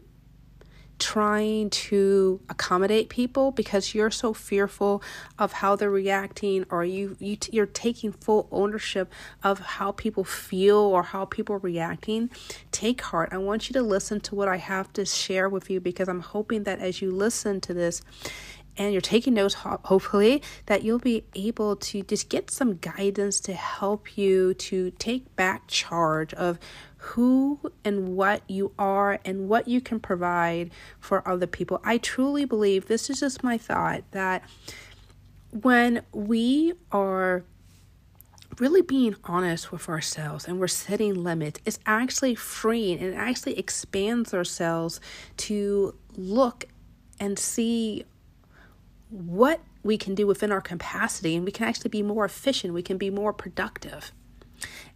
trying 1.01 1.71
to 1.71 2.41
accommodate 2.49 3.09
people 3.09 3.51
because 3.51 3.95
you're 3.95 4.11
so 4.11 4.33
fearful 4.33 5.03
of 5.39 5.55
how 5.55 5.75
they're 5.75 5.91
reacting 5.91 6.65
or 6.71 6.85
you, 6.85 7.17
you 7.19 7.37
t- 7.37 7.51
you're 7.53 7.67
taking 7.67 8.13
full 8.13 8.47
ownership 8.53 9.13
of 9.43 9.59
how 9.59 9.91
people 9.91 10.23
feel 10.23 10.77
or 10.77 11.03
how 11.03 11.25
people 11.25 11.57
are 11.57 11.61
reacting. 11.61 12.31
Take 12.71 13.01
heart. 13.01 13.31
I 13.33 13.39
want 13.39 13.69
you 13.69 13.73
to 13.75 13.83
listen 13.83 14.21
to 14.21 14.35
what 14.35 14.49
i 14.49 14.57
have 14.57 14.93
to 14.93 15.05
share 15.05 15.49
with 15.49 15.71
you 15.71 15.81
because 15.81 16.09
i'm 16.09 16.21
hoping 16.21 16.65
that 16.65 16.79
as 16.79 17.01
you 17.01 17.11
listen 17.11 17.61
to 17.61 17.75
this 17.75 18.03
and 18.77 18.93
you're 18.93 19.01
taking 19.03 19.35
notes, 19.35 19.55
hopefully, 19.55 20.43
that 20.67 20.83
you'll 20.83 20.99
be 20.99 21.25
able 21.35 21.77
to 21.77 22.03
just 22.03 22.29
get 22.29 22.51
some 22.51 22.77
guidance 22.77 23.41
to 23.41 23.53
help 23.53 24.17
you 24.17 24.55
to 24.55 24.91
take 24.93 25.37
back 25.37 25.67
charge 25.67 26.33
of 26.35 26.59
who 27.01 27.59
and 27.83 28.15
what 28.15 28.43
you 28.47 28.73
are 28.79 29.19
and 29.25 29.49
what 29.49 29.67
you 29.67 29.81
can 29.81 29.99
provide 29.99 30.71
for 31.01 31.27
other 31.27 31.47
people. 31.47 31.81
I 31.83 31.97
truly 31.97 32.45
believe 32.45 32.87
this 32.87 33.09
is 33.09 33.21
just 33.21 33.43
my 33.43 33.57
thought 33.57 34.05
that 34.11 34.43
when 35.51 36.03
we 36.13 36.75
are 36.93 37.43
really 38.59 38.83
being 38.83 39.17
honest 39.25 39.73
with 39.73 39.89
ourselves 39.89 40.47
and 40.47 40.61
we're 40.61 40.69
setting 40.69 41.15
limits, 41.15 41.59
it's 41.65 41.79
actually 41.87 42.35
freeing 42.35 42.99
and 42.99 43.15
it 43.15 43.17
actually 43.17 43.59
expands 43.59 44.35
ourselves 44.35 45.01
to 45.39 45.95
look 46.17 46.67
and 47.19 47.39
see 47.39 48.05
what 49.09 49.61
we 49.83 49.97
can 49.97 50.15
do 50.15 50.27
within 50.27 50.53
our 50.53 50.61
capacity 50.61 51.35
and 51.35 51.47
we 51.47 51.51
can 51.51 51.67
actually 51.67 51.89
be 51.89 52.03
more 52.03 52.27
efficient, 52.27 52.75
we 52.75 52.83
can 52.83 52.99
be 52.99 53.09
more 53.09 53.33
productive. 53.33 54.13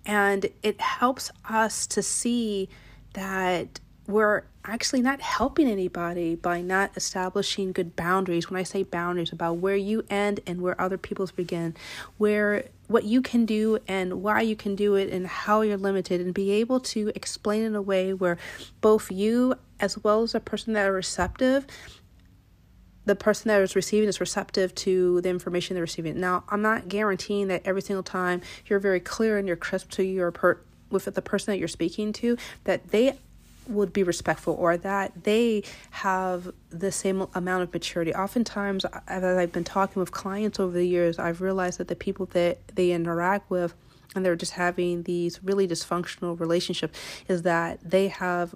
And 0.04 0.46
it 0.62 0.80
helps 0.80 1.30
us 1.48 1.86
to 1.88 2.02
see 2.02 2.68
that 3.14 3.80
we're 4.06 4.42
actually 4.66 5.00
not 5.00 5.20
helping 5.20 5.68
anybody 5.68 6.34
by 6.34 6.60
not 6.60 6.90
establishing 6.96 7.72
good 7.72 7.96
boundaries. 7.96 8.50
When 8.50 8.58
I 8.58 8.62
say 8.62 8.82
boundaries, 8.82 9.32
about 9.32 9.58
where 9.58 9.76
you 9.76 10.04
end 10.10 10.40
and 10.46 10.60
where 10.60 10.78
other 10.80 10.98
people's 10.98 11.32
begin, 11.32 11.74
where 12.18 12.66
what 12.86 13.04
you 13.04 13.22
can 13.22 13.46
do 13.46 13.78
and 13.88 14.22
why 14.22 14.42
you 14.42 14.56
can 14.56 14.74
do 14.74 14.94
it 14.94 15.10
and 15.10 15.26
how 15.26 15.62
you're 15.62 15.78
limited, 15.78 16.20
and 16.20 16.34
be 16.34 16.50
able 16.52 16.80
to 16.80 17.12
explain 17.14 17.62
in 17.62 17.74
a 17.74 17.82
way 17.82 18.12
where 18.12 18.36
both 18.80 19.10
you 19.10 19.54
as 19.80 19.98
well 20.02 20.22
as 20.22 20.32
the 20.32 20.40
person 20.40 20.74
that 20.74 20.86
are 20.86 20.92
receptive 20.92 21.66
the 23.04 23.14
person 23.14 23.48
that 23.48 23.60
is 23.60 23.76
receiving 23.76 24.08
is 24.08 24.20
receptive 24.20 24.74
to 24.74 25.20
the 25.20 25.28
information 25.28 25.74
they're 25.74 25.82
receiving. 25.82 26.18
Now, 26.18 26.44
I'm 26.48 26.62
not 26.62 26.88
guaranteeing 26.88 27.48
that 27.48 27.62
every 27.64 27.82
single 27.82 28.02
time 28.02 28.40
you're 28.66 28.78
very 28.78 29.00
clear 29.00 29.38
and 29.38 29.46
you're 29.46 29.56
crisp 29.56 29.90
to 29.92 30.02
your 30.02 30.30
per 30.30 30.58
with 30.90 31.06
the 31.06 31.22
person 31.22 31.52
that 31.52 31.58
you're 31.58 31.66
speaking 31.66 32.12
to 32.12 32.36
that 32.64 32.88
they 32.90 33.18
would 33.66 33.92
be 33.92 34.02
respectful 34.02 34.54
or 34.54 34.76
that 34.76 35.24
they 35.24 35.62
have 35.90 36.52
the 36.70 36.92
same 36.92 37.26
amount 37.34 37.62
of 37.62 37.72
maturity. 37.72 38.14
Oftentimes, 38.14 38.84
as 39.08 39.24
I've 39.24 39.52
been 39.52 39.64
talking 39.64 40.00
with 40.00 40.12
clients 40.12 40.60
over 40.60 40.72
the 40.72 40.86
years, 40.86 41.18
I've 41.18 41.40
realized 41.40 41.78
that 41.78 41.88
the 41.88 41.96
people 41.96 42.26
that 42.26 42.58
they 42.68 42.92
interact 42.92 43.50
with 43.50 43.74
and 44.14 44.24
they're 44.24 44.36
just 44.36 44.52
having 44.52 45.02
these 45.02 45.42
really 45.42 45.66
dysfunctional 45.66 46.38
relationships 46.38 46.98
is 47.26 47.42
that 47.42 47.78
they 47.82 48.08
have 48.08 48.54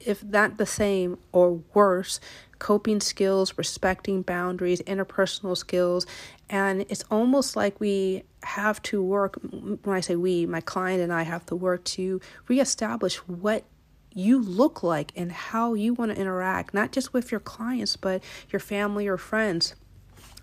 if 0.00 0.24
not 0.24 0.58
the 0.58 0.66
same 0.66 1.18
or 1.32 1.60
worse 1.74 2.20
coping 2.58 3.00
skills 3.00 3.56
respecting 3.56 4.22
boundaries 4.22 4.82
interpersonal 4.82 5.56
skills 5.56 6.06
and 6.48 6.82
it's 6.88 7.04
almost 7.10 7.56
like 7.56 7.78
we 7.80 8.22
have 8.42 8.80
to 8.82 9.02
work 9.02 9.38
when 9.42 9.96
i 9.96 10.00
say 10.00 10.16
we 10.16 10.46
my 10.46 10.60
client 10.60 11.00
and 11.00 11.12
i 11.12 11.22
have 11.22 11.44
to 11.46 11.54
work 11.54 11.82
to 11.84 12.20
reestablish 12.48 13.16
what 13.26 13.64
you 14.12 14.40
look 14.42 14.82
like 14.82 15.12
and 15.14 15.30
how 15.30 15.74
you 15.74 15.94
want 15.94 16.12
to 16.12 16.20
interact 16.20 16.74
not 16.74 16.92
just 16.92 17.12
with 17.12 17.30
your 17.30 17.40
clients 17.40 17.96
but 17.96 18.22
your 18.50 18.60
family 18.60 19.06
or 19.06 19.16
friends 19.16 19.74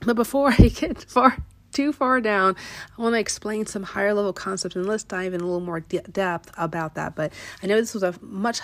but 0.06 0.16
before 0.16 0.54
i 0.60 0.68
get 0.68 1.04
far 1.04 1.38
too 1.78 1.94
far 1.94 2.20
down, 2.20 2.56
I 2.98 3.02
want 3.04 3.14
to 3.14 3.20
explain 3.20 3.68
some 3.68 3.84
higher 3.84 4.12
level 4.12 4.34
concepts 4.34 4.76
and 4.76 4.88
let's 4.88 5.04
dive 5.04 5.36
in 5.36 5.42
a 5.42 5.44
little 5.44 5.60
more 5.60 5.82
de- 5.82 6.02
depth 6.02 6.52
about 6.58 6.96
that. 6.96 7.14
But 7.16 7.32
I 7.62 7.68
know 7.68 7.80
this 7.80 7.94
was 7.94 8.02
a 8.02 8.16
much 8.20 8.62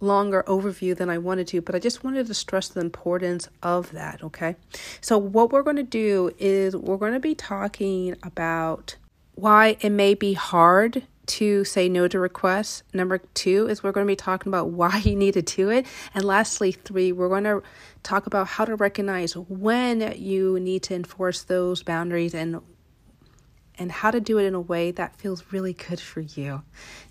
longer 0.00 0.44
overview 0.46 0.96
than 0.96 1.08
I 1.08 1.18
wanted 1.18 1.46
to, 1.48 1.60
but 1.60 1.74
I 1.74 1.78
just 1.78 2.04
wanted 2.04 2.26
to 2.26 2.34
stress 2.34 2.68
the 2.68 2.80
importance 2.80 3.48
of 3.62 3.92
that, 3.92 4.22
okay? 4.22 4.56
So, 5.00 5.18
what 5.18 5.52
we're 5.52 5.62
going 5.62 5.76
to 5.76 5.82
do 5.82 6.32
is 6.38 6.76
we're 6.76 6.98
going 6.98 7.14
to 7.14 7.20
be 7.20 7.34
talking 7.34 8.16
about 8.22 8.96
why 9.34 9.76
it 9.80 9.90
may 9.90 10.14
be 10.14 10.34
hard 10.34 11.02
to 11.26 11.64
say 11.64 11.88
no 11.88 12.08
to 12.08 12.18
requests. 12.18 12.82
Number 12.92 13.18
two 13.18 13.68
is 13.68 13.82
we're 13.82 13.92
going 13.92 14.06
to 14.06 14.10
be 14.10 14.16
talking 14.16 14.50
about 14.50 14.70
why 14.70 14.98
you 14.98 15.16
need 15.16 15.34
to 15.34 15.42
do 15.42 15.70
it. 15.70 15.86
And 16.14 16.24
lastly, 16.24 16.72
three, 16.72 17.12
we're 17.12 17.28
going 17.28 17.44
to 17.44 17.62
talk 18.02 18.26
about 18.26 18.46
how 18.46 18.64
to 18.64 18.76
recognize 18.76 19.36
when 19.36 20.14
you 20.16 20.60
need 20.60 20.82
to 20.84 20.94
enforce 20.94 21.42
those 21.42 21.82
boundaries 21.82 22.34
and 22.34 22.60
and 23.78 23.92
how 23.92 24.10
to 24.10 24.20
do 24.20 24.38
it 24.38 24.44
in 24.44 24.54
a 24.54 24.60
way 24.60 24.90
that 24.90 25.14
feels 25.16 25.44
really 25.52 25.74
good 25.74 26.00
for 26.00 26.20
you. 26.20 26.62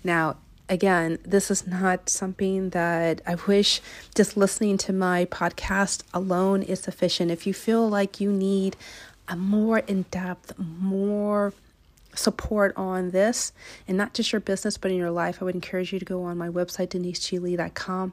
Now, 0.02 0.36
again, 0.68 1.18
this 1.24 1.50
is 1.50 1.66
not 1.66 2.08
something 2.08 2.70
that 2.70 3.20
I 3.26 3.36
wish 3.46 3.80
just 4.14 4.36
listening 4.36 4.78
to 4.78 4.92
my 4.92 5.24
podcast 5.26 6.02
alone 6.12 6.62
is 6.62 6.80
sufficient. 6.80 7.30
If 7.30 7.46
you 7.46 7.54
feel 7.54 7.88
like 7.88 8.20
you 8.20 8.32
need 8.32 8.76
a 9.28 9.36
more 9.36 9.78
in 9.78 10.02
depth, 10.10 10.58
more 10.58 11.52
support 12.14 12.72
on 12.76 13.10
this 13.10 13.52
and 13.86 13.96
not 13.96 14.14
just 14.14 14.32
your 14.32 14.40
business 14.40 14.78
but 14.78 14.90
in 14.90 14.96
your 14.96 15.10
life, 15.10 15.40
I 15.40 15.44
would 15.44 15.54
encourage 15.54 15.92
you 15.92 15.98
to 15.98 16.04
go 16.04 16.22
on 16.24 16.38
my 16.38 16.48
website, 16.48 16.88
deniseglee.com. 16.88 18.12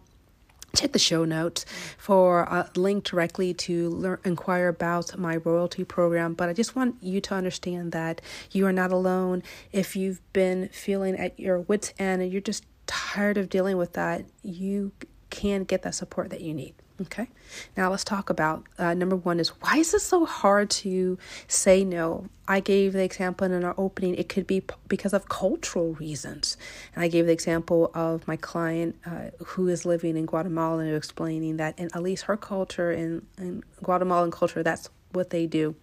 Check 0.76 0.92
the 0.92 1.00
show 1.00 1.24
notes 1.24 1.66
for 2.00 2.42
a 2.42 2.68
link 2.76 3.04
directly 3.04 3.54
to 3.54 3.90
learn, 3.90 4.18
inquire 4.26 4.70
about 4.70 5.16
my 5.20 5.36
royalty 5.36 5.84
program. 5.84 6.34
But 6.34 6.50
I 6.50 6.54
just 6.54 6.76
want 6.76 6.96
you 7.00 7.22
to 7.22 7.36
understand 7.36 7.92
that 7.92 8.22
you 8.52 8.66
are 8.66 8.74
not 8.74 8.92
alone. 8.92 9.44
If 9.72 9.96
you've 9.96 10.20
been 10.34 10.70
feeling 10.70 11.16
at 11.16 11.40
your 11.40 11.60
wits' 11.60 11.94
end 12.00 12.24
and 12.24 12.32
you're 12.32 12.42
just 12.42 12.66
tired 12.88 13.38
of 13.38 13.50
dealing 13.50 13.78
with 13.78 13.94
that, 13.94 14.26
you 14.42 14.92
can 15.30 15.64
get 15.64 15.84
that 15.84 15.94
support 15.94 16.32
that 16.32 16.42
you 16.42 16.56
need. 16.56 16.74
Okay, 17.04 17.28
now 17.76 17.90
let's 17.92 18.04
talk 18.04 18.30
about 18.30 18.64
uh, 18.78 18.94
number 18.94 19.16
one 19.16 19.40
is 19.40 19.50
why 19.50 19.78
is 19.78 19.94
it 19.94 20.02
so 20.02 20.26
hard 20.26 20.70
to 20.70 21.18
say 21.48 21.84
no? 21.84 22.28
I 22.48 22.60
gave 22.60 22.94
the 22.94 23.04
example 23.04 23.52
in 23.52 23.64
our 23.64 23.76
opening, 23.78 24.16
it 24.16 24.30
could 24.30 24.48
be 24.48 24.62
p- 24.62 24.76
because 24.88 25.14
of 25.14 25.28
cultural 25.28 25.94
reasons. 25.96 26.56
And 26.96 27.04
I 27.04 27.08
gave 27.08 27.26
the 27.26 27.32
example 27.32 27.92
of 27.94 28.28
my 28.28 28.38
client 28.38 28.96
uh, 29.06 29.32
who 29.46 29.68
is 29.68 29.86
living 29.86 30.16
in 30.16 30.26
Guatemala 30.26 30.80
and 30.80 30.96
explaining 30.96 31.58
that 31.58 31.78
in 31.78 31.90
at 31.94 32.02
least 32.02 32.26
her 32.26 32.38
culture, 32.38 32.92
in, 32.92 33.26
in 33.38 33.64
Guatemalan 33.82 34.32
culture, 34.32 34.64
that's 34.64 34.90
what 35.12 35.30
they 35.30 35.46
do. 35.46 35.76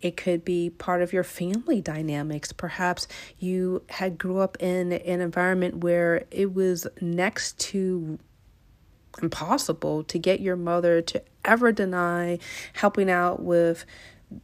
It 0.00 0.16
could 0.16 0.44
be 0.44 0.70
part 0.70 1.02
of 1.02 1.12
your 1.12 1.24
family 1.24 1.80
dynamics. 1.80 2.52
Perhaps 2.52 3.08
you 3.38 3.82
had 3.88 4.18
grew 4.18 4.38
up 4.38 4.56
in 4.60 4.92
an 4.92 5.20
environment 5.20 5.78
where 5.78 6.24
it 6.30 6.54
was 6.54 6.86
next 7.00 7.58
to 7.60 8.18
impossible 9.22 10.04
to 10.04 10.18
get 10.18 10.40
your 10.40 10.56
mother 10.56 11.02
to 11.02 11.22
ever 11.44 11.72
deny 11.72 12.38
helping 12.74 13.10
out 13.10 13.42
with 13.42 13.84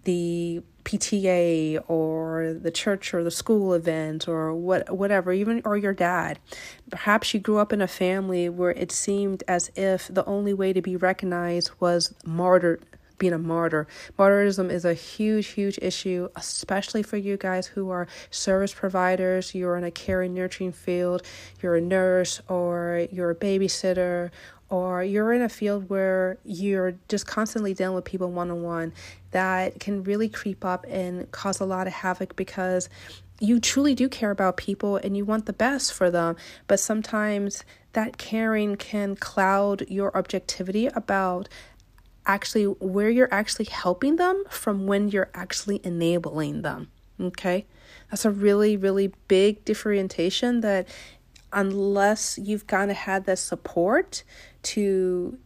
the 0.05 0.63
PTA 0.85 1.83
or 1.89 2.55
the 2.61 2.71
church 2.71 3.15
or 3.15 3.23
the 3.23 3.31
school 3.31 3.73
event 3.73 4.27
or 4.27 4.55
what 4.55 4.97
whatever 4.97 5.33
even 5.33 5.63
or 5.65 5.77
your 5.77 5.93
dad 5.93 6.39
perhaps 6.91 7.33
you 7.33 7.41
grew 7.41 7.59
up 7.59 7.73
in 7.73 7.81
a 7.81 7.87
family 7.87 8.49
where 8.49 8.73
it 8.73 8.91
seemed 8.91 9.45
as 9.47 9.71
if 9.77 10.09
the 10.09 10.25
only 10.25 10.53
way 10.53 10.73
to 10.73 10.83
be 10.83 10.97
recognized 10.97 11.71
was 11.79 12.15
martyred 12.25 12.85
being 13.23 13.33
a 13.33 13.39
martyr. 13.39 13.87
Martyrism 14.19 14.69
is 14.69 14.85
a 14.85 14.95
huge, 14.95 15.47
huge 15.47 15.79
issue, 15.81 16.29
especially 16.35 17.05
for 17.05 17.17
you 17.17 17.37
guys 17.37 17.69
who 17.69 17.89
are 17.89 18.09
service 18.33 18.75
providers. 18.75 19.55
You're 19.55 19.77
in 19.77 19.85
a 19.85 19.93
care 19.93 20.23
and 20.23 20.35
nurturing 20.35 20.73
field, 20.73 21.23
you're 21.61 21.77
a 21.77 21.81
nurse, 21.81 22.41
or 22.49 23.07
you're 23.13 23.31
a 23.31 23.35
babysitter, 23.37 24.33
or 24.73 25.05
you're 25.05 25.35
in 25.35 25.43
a 25.43 25.51
field 25.51 25.91
where 25.91 26.39
you're 26.45 26.95
just 27.09 27.27
constantly 27.27 27.75
dealing 27.75 27.95
with 27.95 28.07
people 28.07 28.31
one 28.31 28.51
on 28.51 28.63
one, 28.63 28.93
that 29.31 29.79
can 29.79 30.03
really 30.03 30.31
creep 30.31 30.65
up 30.65 30.87
and 30.89 31.31
cause 31.31 31.61
a 31.61 31.65
lot 31.67 31.87
of 31.87 31.93
havoc 31.93 32.35
because 32.37 32.89
you 33.39 33.61
truly 33.61 33.95
do 33.95 34.09
care 34.09 34.31
about 34.31 34.57
people 34.57 34.97
and 34.97 35.15
you 35.15 35.27
want 35.27 35.45
the 35.45 35.53
best 35.53 35.93
for 35.93 36.11
them. 36.11 36.37
But 36.69 36.81
sometimes 36.81 37.65
that 37.93 38.17
caring 38.17 38.77
can 38.77 39.15
cloud 39.15 39.85
your 39.91 40.17
objectivity 40.17 40.87
about 40.87 41.51
actually 42.25 42.65
where 42.65 43.11
you're 43.11 43.33
actually 43.35 43.67
helping 43.67 44.17
them 44.17 44.43
from 44.49 44.87
when 44.87 45.11
you're 45.11 45.31
actually 45.35 45.83
enabling 45.85 46.63
them. 46.63 46.91
Okay? 47.21 47.67
That's 48.11 48.25
a 48.25 48.31
really, 48.31 48.79
really 48.79 49.13
big 49.29 49.67
differentiation 49.67 50.63
that 50.63 50.89
unless 51.53 52.39
you've 52.39 52.67
kind 52.67 52.91
of 52.91 52.97
had 52.97 53.25
the 53.25 53.37
support 53.37 54.23
to 54.63 55.39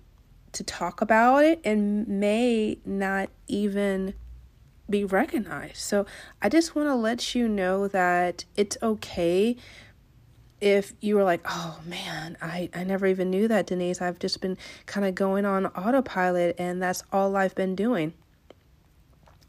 to 0.52 0.64
talk 0.64 1.02
about 1.02 1.44
it 1.44 1.60
and 1.64 2.08
may 2.08 2.78
not 2.86 3.28
even 3.46 4.14
be 4.88 5.04
recognized. 5.04 5.76
So 5.76 6.06
I 6.40 6.48
just 6.48 6.74
want 6.74 6.88
to 6.88 6.94
let 6.94 7.34
you 7.34 7.46
know 7.46 7.88
that 7.88 8.44
it's 8.56 8.78
okay 8.82 9.56
if 10.60 10.94
you 11.00 11.16
were 11.16 11.24
like, 11.24 11.42
oh 11.44 11.80
man, 11.84 12.36
I, 12.40 12.70
I 12.74 12.84
never 12.84 13.06
even 13.06 13.30
knew 13.30 13.46
that, 13.48 13.66
Denise. 13.66 14.00
I've 14.00 14.18
just 14.18 14.40
been 14.40 14.56
kind 14.86 15.06
of 15.06 15.14
going 15.14 15.44
on 15.44 15.66
autopilot 15.66 16.56
and 16.58 16.80
that's 16.80 17.02
all 17.12 17.36
I've 17.36 17.54
been 17.54 17.74
doing. 17.74 18.14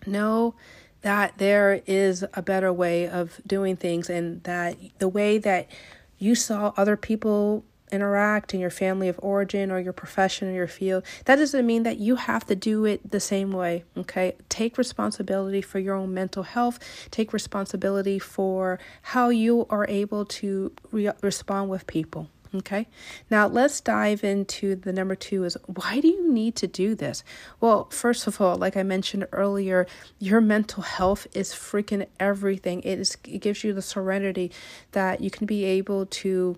Know 0.05 0.55
that 1.01 1.37
there 1.37 1.81
is 1.85 2.25
a 2.33 2.41
better 2.41 2.73
way 2.73 3.07
of 3.07 3.39
doing 3.47 3.77
things 3.77 4.09
and 4.09 4.43
that 4.43 4.75
the 4.99 5.07
way 5.07 5.37
that 5.37 5.69
you 6.17 6.35
saw 6.35 6.73
other 6.77 6.97
people 6.97 7.63
interact 7.91 8.53
in 8.53 8.59
your 8.59 8.69
family 8.69 9.07
of 9.07 9.19
origin 9.21 9.71
or 9.71 9.79
your 9.79 9.93
profession 9.93 10.49
or 10.49 10.53
your 10.53 10.67
field, 10.67 11.03
that 11.25 11.37
doesn't 11.37 11.65
mean 11.65 11.83
that 11.83 11.97
you 11.97 12.15
have 12.15 12.45
to 12.45 12.55
do 12.55 12.85
it 12.85 13.11
the 13.11 13.19
same 13.19 13.51
way. 13.51 13.83
Okay. 13.95 14.35
Take 14.49 14.77
responsibility 14.77 15.61
for 15.61 15.79
your 15.79 15.95
own 15.95 16.13
mental 16.13 16.43
health. 16.43 16.79
Take 17.11 17.33
responsibility 17.33 18.19
for 18.19 18.79
how 19.03 19.29
you 19.29 19.65
are 19.69 19.85
able 19.87 20.25
to 20.25 20.73
re- 20.91 21.11
respond 21.21 21.69
with 21.69 21.87
people. 21.87 22.29
Okay. 22.55 22.87
Now 23.29 23.47
let's 23.47 23.81
dive 23.81 24.23
into 24.23 24.75
the 24.75 24.93
number 24.93 25.15
two 25.15 25.43
is 25.43 25.57
why 25.65 25.99
do 25.99 26.07
you 26.07 26.31
need 26.31 26.55
to 26.57 26.67
do 26.67 26.95
this? 26.95 27.23
Well, 27.59 27.85
first 27.91 28.27
of 28.27 28.39
all, 28.39 28.55
like 28.55 28.77
I 28.77 28.83
mentioned 28.83 29.27
earlier, 29.31 29.85
your 30.19 30.41
mental 30.41 30.83
health 30.83 31.27
is 31.33 31.53
freaking 31.53 32.07
everything. 32.19 32.81
It 32.83 32.99
is 32.99 33.17
it 33.25 33.39
gives 33.39 33.63
you 33.63 33.73
the 33.73 33.81
serenity 33.81 34.51
that 34.93 35.21
you 35.21 35.29
can 35.29 35.45
be 35.45 35.65
able 35.65 36.05
to 36.05 36.57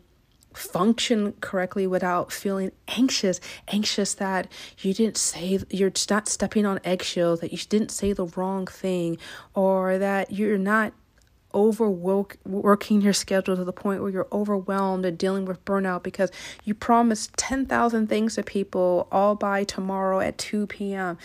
function 0.54 1.34
correctly 1.42 1.86
without 1.86 2.32
feeling 2.32 2.72
anxious 2.88 3.40
anxious 3.68 4.16
that 4.16 4.52
you 4.80 4.94
didn't 4.96 5.16
say 5.16 5.60
you're 5.70 5.92
not 6.10 6.28
stepping 6.28 6.66
on 6.66 6.80
eggshells 6.84 7.40
that 7.40 7.52
you 7.52 7.60
didn't 7.70 7.92
say 7.92 8.14
the 8.14 8.26
wrong 8.26 8.66
thing 8.66 9.18
or 9.54 10.00
that 10.00 10.32
you're 10.32 10.58
not 10.58 10.92
overworking 11.54 13.02
your 13.02 13.14
schedule 13.14 13.56
to 13.56 13.64
the 13.64 13.74
point 13.74 14.02
where 14.02 14.12
you're 14.12 14.28
overwhelmed 14.32 15.06
and 15.06 15.18
dealing 15.18 15.46
with 15.46 15.64
burnout 15.66 16.04
because 16.04 16.32
you 16.64 16.74
promised 16.74 17.34
10,000 17.38 18.08
things 18.08 18.36
to 18.36 18.44
people 18.44 19.08
all 19.12 19.36
by 19.36 19.64
tomorrow 19.64 20.20
at 20.20 20.38
2 20.38 20.68
p.m. 20.68 21.18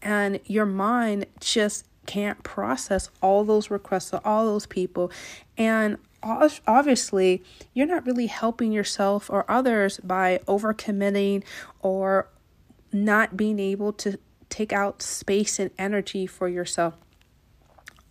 and 0.00 0.38
your 0.44 0.66
mind 0.66 1.26
just 1.40 1.86
can't 2.06 2.42
process 2.42 3.10
all 3.20 3.44
those 3.44 3.70
requests 3.70 4.10
to 4.10 4.20
all 4.24 4.44
those 4.44 4.66
people 4.66 5.10
and 5.56 5.96
obviously 6.22 7.42
you're 7.74 7.86
not 7.86 8.06
really 8.06 8.26
helping 8.26 8.72
yourself 8.72 9.28
or 9.30 9.44
others 9.50 9.98
by 9.98 10.40
overcommitting 10.46 11.42
or 11.80 12.28
not 12.92 13.36
being 13.36 13.58
able 13.58 13.92
to 13.92 14.18
take 14.48 14.72
out 14.72 15.02
space 15.02 15.58
and 15.58 15.70
energy 15.78 16.26
for 16.26 16.48
yourself. 16.48 16.94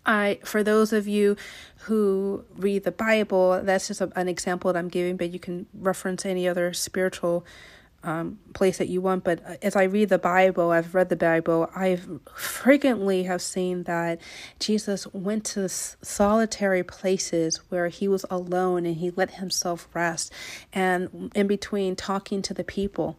I 0.05 0.39
for 0.43 0.63
those 0.63 0.93
of 0.93 1.07
you 1.07 1.35
who 1.81 2.45
read 2.55 2.83
the 2.83 2.91
Bible, 2.91 3.61
that's 3.63 3.87
just 3.87 4.01
a, 4.01 4.11
an 4.15 4.27
example 4.27 4.71
that 4.71 4.79
I'm 4.79 4.89
giving, 4.89 5.17
but 5.17 5.31
you 5.31 5.39
can 5.39 5.67
reference 5.73 6.25
any 6.25 6.47
other 6.47 6.73
spiritual 6.73 7.45
um, 8.03 8.39
place 8.53 8.77
that 8.77 8.87
you 8.87 9.01
want. 9.01 9.23
But 9.23 9.43
uh, 9.45 9.55
as 9.61 9.75
I 9.75 9.83
read 9.83 10.09
the 10.09 10.17
Bible, 10.17 10.71
I've 10.71 10.95
read 10.95 11.09
the 11.09 11.15
Bible, 11.15 11.69
I've 11.75 12.07
frequently 12.35 13.23
have 13.23 13.41
seen 13.41 13.83
that 13.83 14.19
Jesus 14.59 15.05
went 15.13 15.45
to 15.45 15.69
solitary 15.69 16.83
places 16.83 17.57
where 17.69 17.89
he 17.89 18.07
was 18.07 18.25
alone 18.29 18.85
and 18.85 18.97
he 18.97 19.11
let 19.11 19.35
himself 19.35 19.87
rest, 19.93 20.31
and 20.73 21.31
in 21.35 21.47
between 21.47 21.95
talking 21.95 22.41
to 22.43 22.53
the 22.53 22.63
people. 22.63 23.17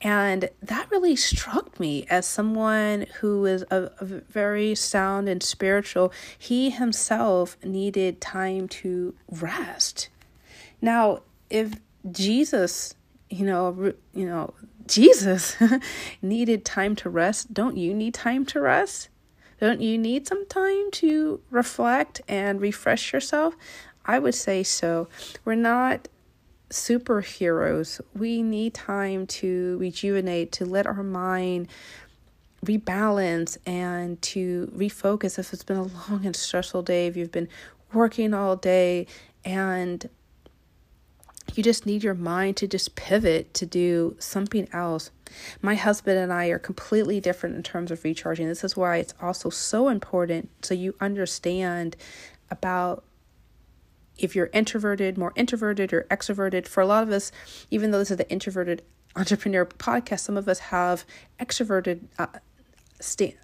And 0.00 0.48
that 0.62 0.90
really 0.90 1.16
struck 1.16 1.80
me 1.80 2.06
as 2.08 2.24
someone 2.24 3.06
who 3.20 3.46
is 3.46 3.62
a, 3.70 3.90
a, 3.98 4.04
very 4.04 4.76
sound 4.76 5.28
and 5.28 5.42
spiritual. 5.42 6.12
He 6.38 6.70
himself 6.70 7.56
needed 7.64 8.20
time 8.20 8.68
to 8.68 9.14
rest. 9.28 10.08
Now, 10.80 11.22
if 11.50 11.72
Jesus, 12.10 12.94
you 13.28 13.44
know, 13.44 13.92
you 14.14 14.26
know, 14.26 14.54
Jesus 14.86 15.56
needed 16.22 16.64
time 16.64 16.94
to 16.96 17.10
rest, 17.10 17.52
don't 17.52 17.76
you 17.76 17.92
need 17.92 18.14
time 18.14 18.46
to 18.46 18.60
rest? 18.60 19.08
Don't 19.60 19.80
you 19.80 19.98
need 19.98 20.28
some 20.28 20.46
time 20.46 20.92
to 20.92 21.40
reflect 21.50 22.20
and 22.28 22.60
refresh 22.60 23.12
yourself? 23.12 23.56
I 24.06 24.20
would 24.20 24.36
say 24.36 24.62
so. 24.62 25.08
We're 25.44 25.56
not 25.56 26.06
superheroes. 26.70 28.00
We 28.14 28.42
need 28.42 28.74
time 28.74 29.26
to 29.26 29.78
rejuvenate, 29.78 30.52
to 30.52 30.64
let 30.64 30.86
our 30.86 31.02
mind 31.02 31.68
rebalance 32.64 33.56
and 33.66 34.20
to 34.20 34.70
refocus 34.74 35.38
if 35.38 35.52
it's 35.52 35.62
been 35.62 35.76
a 35.76 35.82
long 35.82 36.26
and 36.26 36.34
stressful 36.34 36.82
day, 36.82 37.06
if 37.06 37.16
you've 37.16 37.32
been 37.32 37.48
working 37.92 38.34
all 38.34 38.56
day 38.56 39.06
and 39.44 40.08
you 41.54 41.62
just 41.62 41.86
need 41.86 42.02
your 42.02 42.14
mind 42.14 42.56
to 42.58 42.66
just 42.66 42.94
pivot 42.94 43.54
to 43.54 43.64
do 43.64 44.16
something 44.18 44.68
else. 44.72 45.10
My 45.62 45.74
husband 45.74 46.18
and 46.18 46.32
I 46.32 46.48
are 46.48 46.58
completely 46.58 47.20
different 47.20 47.56
in 47.56 47.62
terms 47.62 47.90
of 47.90 48.04
recharging. 48.04 48.48
This 48.48 48.64
is 48.64 48.76
why 48.76 48.98
it's 48.98 49.14
also 49.20 49.50
so 49.50 49.88
important 49.88 50.50
so 50.62 50.74
you 50.74 50.94
understand 51.00 51.96
about 52.50 53.04
if 54.18 54.34
you're 54.36 54.50
introverted, 54.52 55.16
more 55.16 55.32
introverted, 55.36 55.92
or 55.92 56.06
extroverted. 56.10 56.66
For 56.66 56.80
a 56.80 56.86
lot 56.86 57.02
of 57.02 57.10
us, 57.10 57.32
even 57.70 57.90
though 57.90 57.98
this 57.98 58.10
is 58.10 58.16
the 58.16 58.30
introverted 58.30 58.82
entrepreneur 59.16 59.64
podcast, 59.64 60.20
some 60.20 60.36
of 60.36 60.48
us 60.48 60.58
have 60.58 61.04
extroverted 61.40 62.04
uh, 62.18 62.26
state 63.00 63.36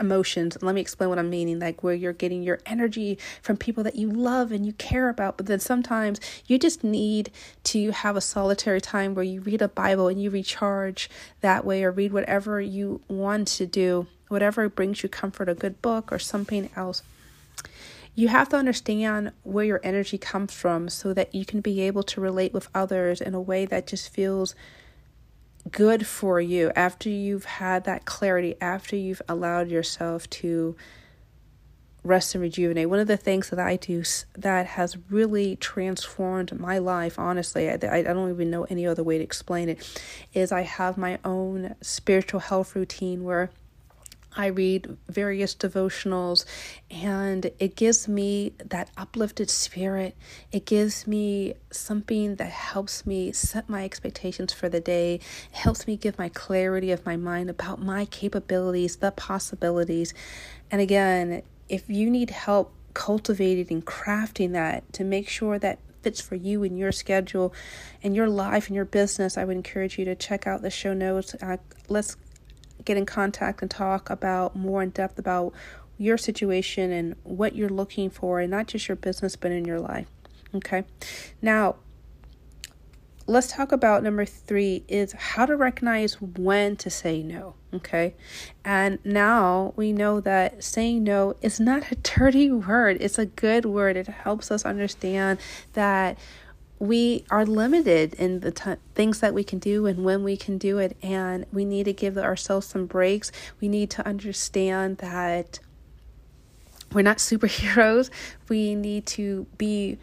emotions. 0.00 0.56
Let 0.62 0.74
me 0.74 0.80
explain 0.80 1.10
what 1.10 1.18
I'm 1.18 1.30
meaning. 1.30 1.60
Like 1.60 1.82
where 1.82 1.94
you're 1.94 2.12
getting 2.12 2.42
your 2.42 2.60
energy 2.66 3.18
from 3.42 3.56
people 3.56 3.84
that 3.84 3.94
you 3.94 4.10
love 4.10 4.50
and 4.50 4.64
you 4.64 4.72
care 4.72 5.08
about, 5.08 5.36
but 5.36 5.46
then 5.46 5.60
sometimes 5.60 6.18
you 6.46 6.58
just 6.58 6.82
need 6.82 7.30
to 7.64 7.90
have 7.92 8.16
a 8.16 8.20
solitary 8.20 8.80
time 8.80 9.14
where 9.14 9.24
you 9.24 9.40
read 9.40 9.62
a 9.62 9.68
Bible 9.68 10.08
and 10.08 10.20
you 10.20 10.30
recharge 10.30 11.10
that 11.40 11.64
way, 11.64 11.84
or 11.84 11.90
read 11.90 12.12
whatever 12.12 12.60
you 12.60 13.00
want 13.08 13.48
to 13.48 13.66
do, 13.66 14.06
whatever 14.28 14.68
brings 14.68 15.02
you 15.02 15.08
comfort, 15.08 15.48
a 15.48 15.54
good 15.54 15.80
book 15.82 16.10
or 16.10 16.18
something 16.18 16.70
else 16.74 17.02
you 18.14 18.28
have 18.28 18.48
to 18.50 18.56
understand 18.56 19.32
where 19.42 19.64
your 19.64 19.80
energy 19.82 20.18
comes 20.18 20.52
from 20.52 20.88
so 20.88 21.14
that 21.14 21.34
you 21.34 21.44
can 21.44 21.60
be 21.60 21.80
able 21.80 22.02
to 22.02 22.20
relate 22.20 22.52
with 22.52 22.68
others 22.74 23.20
in 23.20 23.34
a 23.34 23.40
way 23.40 23.64
that 23.64 23.86
just 23.86 24.12
feels 24.12 24.54
good 25.70 26.06
for 26.06 26.40
you 26.40 26.72
after 26.76 27.08
you've 27.08 27.44
had 27.44 27.84
that 27.84 28.04
clarity, 28.04 28.56
after 28.60 28.96
you've 28.96 29.22
allowed 29.28 29.70
yourself 29.70 30.28
to 30.28 30.76
rest 32.04 32.34
and 32.34 32.42
rejuvenate. 32.42 32.90
One 32.90 32.98
of 32.98 33.06
the 33.06 33.16
things 33.16 33.48
that 33.50 33.60
I 33.60 33.76
do 33.76 34.02
that 34.36 34.66
has 34.66 34.98
really 35.08 35.56
transformed 35.56 36.58
my 36.58 36.78
life, 36.78 37.18
honestly, 37.18 37.70
I, 37.70 37.74
I 37.74 38.02
don't 38.02 38.30
even 38.30 38.50
know 38.50 38.64
any 38.64 38.86
other 38.86 39.04
way 39.04 39.18
to 39.18 39.24
explain 39.24 39.68
it, 39.68 40.02
is 40.34 40.50
I 40.50 40.62
have 40.62 40.98
my 40.98 41.18
own 41.24 41.76
spiritual 41.80 42.40
health 42.40 42.74
routine 42.74 43.22
where 43.22 43.50
I 44.36 44.46
read 44.46 44.96
various 45.08 45.54
devotionals 45.54 46.44
and 46.90 47.50
it 47.58 47.76
gives 47.76 48.08
me 48.08 48.54
that 48.64 48.90
uplifted 48.96 49.50
spirit. 49.50 50.16
It 50.50 50.64
gives 50.64 51.06
me 51.06 51.54
something 51.70 52.36
that 52.36 52.50
helps 52.50 53.06
me 53.06 53.32
set 53.32 53.68
my 53.68 53.84
expectations 53.84 54.52
for 54.52 54.68
the 54.68 54.80
day. 54.80 55.16
It 55.16 55.56
helps 55.56 55.86
me 55.86 55.96
give 55.96 56.18
my 56.18 56.28
clarity 56.28 56.90
of 56.92 57.04
my 57.04 57.16
mind 57.16 57.50
about 57.50 57.80
my 57.80 58.04
capabilities, 58.06 58.96
the 58.96 59.10
possibilities. 59.10 60.14
And 60.70 60.80
again, 60.80 61.42
if 61.68 61.88
you 61.88 62.10
need 62.10 62.30
help 62.30 62.72
cultivating 62.94 63.66
and 63.70 63.86
crafting 63.86 64.52
that 64.52 64.92
to 64.92 65.04
make 65.04 65.28
sure 65.28 65.58
that 65.58 65.78
fits 66.02 66.20
for 66.20 66.34
you 66.34 66.64
and 66.64 66.78
your 66.78 66.92
schedule 66.92 67.54
and 68.02 68.14
your 68.16 68.28
life 68.28 68.66
and 68.66 68.76
your 68.76 68.84
business, 68.84 69.38
I 69.38 69.44
would 69.44 69.56
encourage 69.56 69.98
you 69.98 70.04
to 70.06 70.14
check 70.14 70.46
out 70.46 70.62
the 70.62 70.70
show 70.70 70.92
notes. 70.92 71.34
Uh, 71.40 71.58
let's 71.88 72.16
get 72.84 72.96
in 72.96 73.06
contact 73.06 73.62
and 73.62 73.70
talk 73.70 74.10
about 74.10 74.56
more 74.56 74.82
in 74.82 74.90
depth 74.90 75.18
about 75.18 75.52
your 75.98 76.18
situation 76.18 76.90
and 76.92 77.14
what 77.22 77.54
you're 77.54 77.68
looking 77.68 78.10
for, 78.10 78.40
and 78.40 78.50
not 78.50 78.66
just 78.66 78.88
your 78.88 78.96
business, 78.96 79.36
but 79.36 79.52
in 79.52 79.64
your 79.64 79.78
life. 79.78 80.06
Okay. 80.54 80.84
Now, 81.40 81.76
let's 83.26 83.46
talk 83.46 83.72
about 83.72 84.02
number 84.02 84.24
three 84.24 84.84
is 84.88 85.12
how 85.12 85.46
to 85.46 85.56
recognize 85.56 86.20
when 86.20 86.76
to 86.76 86.90
say 86.90 87.22
no. 87.22 87.54
Okay. 87.74 88.14
And 88.64 88.98
now 89.04 89.72
we 89.76 89.92
know 89.92 90.20
that 90.20 90.62
saying 90.62 91.04
no 91.04 91.36
is 91.40 91.58
not 91.58 91.90
a 91.90 91.94
dirty 92.02 92.50
word, 92.50 92.98
it's 93.00 93.18
a 93.18 93.26
good 93.26 93.64
word. 93.64 93.96
It 93.96 94.08
helps 94.08 94.50
us 94.50 94.64
understand 94.64 95.38
that 95.72 96.18
we 96.82 97.24
are 97.30 97.46
limited 97.46 98.12
in 98.14 98.40
the 98.40 98.50
t- 98.50 98.74
things 98.96 99.20
that 99.20 99.32
we 99.32 99.44
can 99.44 99.60
do 99.60 99.86
and 99.86 100.04
when 100.04 100.24
we 100.24 100.36
can 100.36 100.58
do 100.58 100.78
it 100.78 100.96
and 101.00 101.46
we 101.52 101.64
need 101.64 101.84
to 101.84 101.92
give 101.92 102.18
ourselves 102.18 102.66
some 102.66 102.86
breaks. 102.86 103.30
We 103.60 103.68
need 103.68 103.88
to 103.90 104.04
understand 104.04 104.98
that 104.98 105.60
we're 106.92 107.02
not 107.02 107.18
superheroes. 107.18 108.10
We 108.48 108.74
need 108.74 109.06
to 109.06 109.46
be 109.58 109.98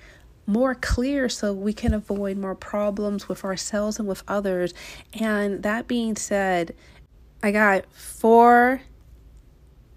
more 0.45 0.73
clear 0.73 1.27
so 1.27 1.51
we 1.51 1.73
can 1.73 1.93
avoid 1.93 2.37
more 2.37 2.55
problems 2.55 3.27
with 3.27 3.43
ourselves 3.43 3.99
and 3.99 4.07
with 4.07 4.23
others. 4.25 4.73
And 5.13 5.63
that 5.63 5.85
being 5.85 6.15
said 6.15 6.73
i 7.43 7.51
got 7.51 7.85
four 7.93 8.81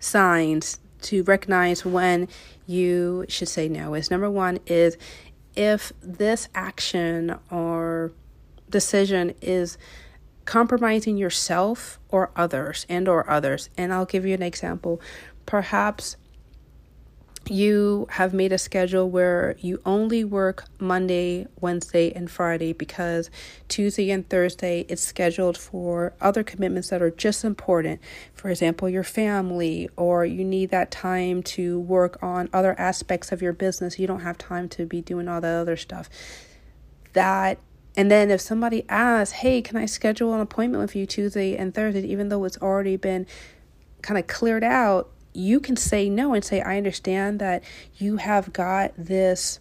signs 0.00 0.78
to 1.00 1.22
recognize 1.24 1.84
when 1.84 2.28
you 2.66 3.24
should 3.28 3.48
say 3.48 3.68
no 3.68 3.94
is 3.94 4.12
number 4.12 4.30
one 4.30 4.60
is 4.66 4.96
if 5.54 5.92
this 6.02 6.48
action 6.54 7.38
or 7.50 8.12
decision 8.70 9.34
is 9.40 9.78
compromising 10.44 11.16
yourself 11.16 11.98
or 12.08 12.30
others 12.34 12.86
and 12.88 13.08
or 13.08 13.28
others. 13.30 13.70
And 13.76 13.92
I'll 13.92 14.06
give 14.06 14.26
you 14.26 14.34
an 14.34 14.42
example. 14.42 15.00
Perhaps 15.46 16.16
you 17.50 18.06
have 18.10 18.32
made 18.32 18.52
a 18.52 18.58
schedule 18.58 19.08
where 19.10 19.56
you 19.58 19.80
only 19.84 20.24
work 20.24 20.64
Monday, 20.78 21.46
Wednesday, 21.60 22.12
and 22.12 22.30
Friday 22.30 22.72
because 22.72 23.30
Tuesday 23.68 24.10
and 24.10 24.28
Thursday 24.28 24.86
it's 24.88 25.02
scheduled 25.02 25.58
for 25.58 26.14
other 26.20 26.42
commitments 26.42 26.90
that 26.90 27.02
are 27.02 27.10
just 27.10 27.44
important. 27.44 28.00
For 28.34 28.48
example, 28.48 28.88
your 28.88 29.02
family, 29.02 29.88
or 29.96 30.24
you 30.24 30.44
need 30.44 30.70
that 30.70 30.90
time 30.90 31.42
to 31.44 31.80
work 31.80 32.22
on 32.22 32.48
other 32.52 32.78
aspects 32.78 33.32
of 33.32 33.42
your 33.42 33.52
business. 33.52 33.98
You 33.98 34.06
don't 34.06 34.20
have 34.20 34.38
time 34.38 34.68
to 34.70 34.86
be 34.86 35.00
doing 35.00 35.28
all 35.28 35.40
that 35.40 35.54
other 35.54 35.76
stuff. 35.76 36.08
That 37.12 37.58
and 37.94 38.10
then 38.10 38.30
if 38.30 38.40
somebody 38.40 38.86
asks, 38.88 39.32
"Hey, 39.34 39.60
can 39.60 39.76
I 39.76 39.86
schedule 39.86 40.32
an 40.32 40.40
appointment 40.40 40.80
with 40.80 40.96
you 40.96 41.04
Tuesday 41.06 41.56
and 41.56 41.74
Thursday 41.74 42.06
even 42.06 42.30
though 42.30 42.44
it's 42.44 42.56
already 42.58 42.96
been 42.96 43.26
kind 44.00 44.18
of 44.18 44.26
cleared 44.26 44.64
out?" 44.64 45.10
You 45.34 45.60
can 45.60 45.76
say 45.76 46.08
no 46.08 46.34
and 46.34 46.44
say, 46.44 46.60
I 46.60 46.76
understand 46.76 47.38
that 47.40 47.62
you 47.96 48.16
have 48.16 48.52
got 48.52 48.92
this 48.96 49.60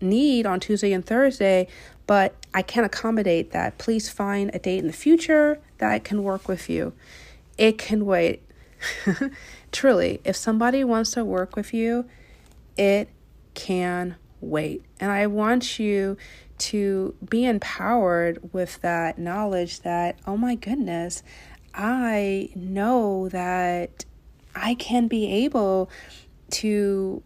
need 0.00 0.46
on 0.46 0.60
Tuesday 0.60 0.92
and 0.92 1.04
Thursday, 1.04 1.68
but 2.06 2.34
I 2.52 2.62
can't 2.62 2.86
accommodate 2.86 3.52
that. 3.52 3.78
Please 3.78 4.08
find 4.08 4.50
a 4.54 4.58
date 4.58 4.78
in 4.78 4.86
the 4.86 4.92
future 4.92 5.60
that 5.78 6.04
can 6.04 6.22
work 6.22 6.48
with 6.48 6.68
you. 6.68 6.92
It 7.58 7.78
can 7.78 8.04
wait. 8.04 8.42
Truly, 9.72 10.20
if 10.24 10.36
somebody 10.36 10.84
wants 10.84 11.12
to 11.12 11.24
work 11.24 11.56
with 11.56 11.72
you, 11.72 12.04
it 12.76 13.08
can 13.54 14.16
wait. 14.40 14.84
And 15.00 15.10
I 15.10 15.26
want 15.26 15.78
you 15.78 16.16
to 16.56 17.14
be 17.28 17.44
empowered 17.44 18.52
with 18.52 18.80
that 18.82 19.18
knowledge 19.18 19.80
that, 19.80 20.18
oh 20.26 20.36
my 20.36 20.54
goodness, 20.54 21.22
I 21.74 22.50
know 22.54 23.28
that 23.30 24.04
I 24.54 24.74
can 24.74 25.08
be 25.08 25.26
able 25.44 25.90
to 26.50 27.22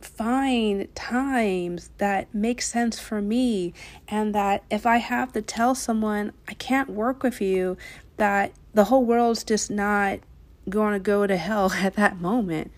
find 0.00 0.94
times 0.94 1.90
that 1.98 2.34
make 2.34 2.62
sense 2.62 2.98
for 2.98 3.20
me 3.20 3.74
and 4.08 4.34
that 4.34 4.64
if 4.70 4.86
I 4.86 4.96
have 4.96 5.32
to 5.32 5.42
tell 5.42 5.74
someone 5.74 6.32
I 6.48 6.54
can't 6.54 6.88
work 6.88 7.22
with 7.22 7.40
you 7.40 7.76
that 8.16 8.52
the 8.72 8.84
whole 8.84 9.04
world's 9.04 9.44
just 9.44 9.70
not 9.70 10.20
going 10.68 10.92
to 10.94 11.00
go 11.00 11.26
to 11.26 11.36
hell 11.36 11.72
at 11.76 11.94
that 11.94 12.20
moment. 12.20 12.70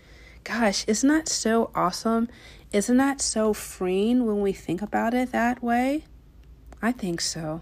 Gosh, 0.43 0.83
isn't 0.87 1.07
that 1.07 1.29
so 1.29 1.71
awesome? 1.73 2.27
Isn't 2.71 2.97
that 2.97 3.21
so 3.21 3.53
freeing 3.53 4.25
when 4.25 4.41
we 4.41 4.51
think 4.51 4.81
about 4.81 5.13
it 5.13 5.31
that 5.31 5.63
way? 5.63 6.03
I 6.81 6.91
think 6.91 7.21
so. 7.21 7.61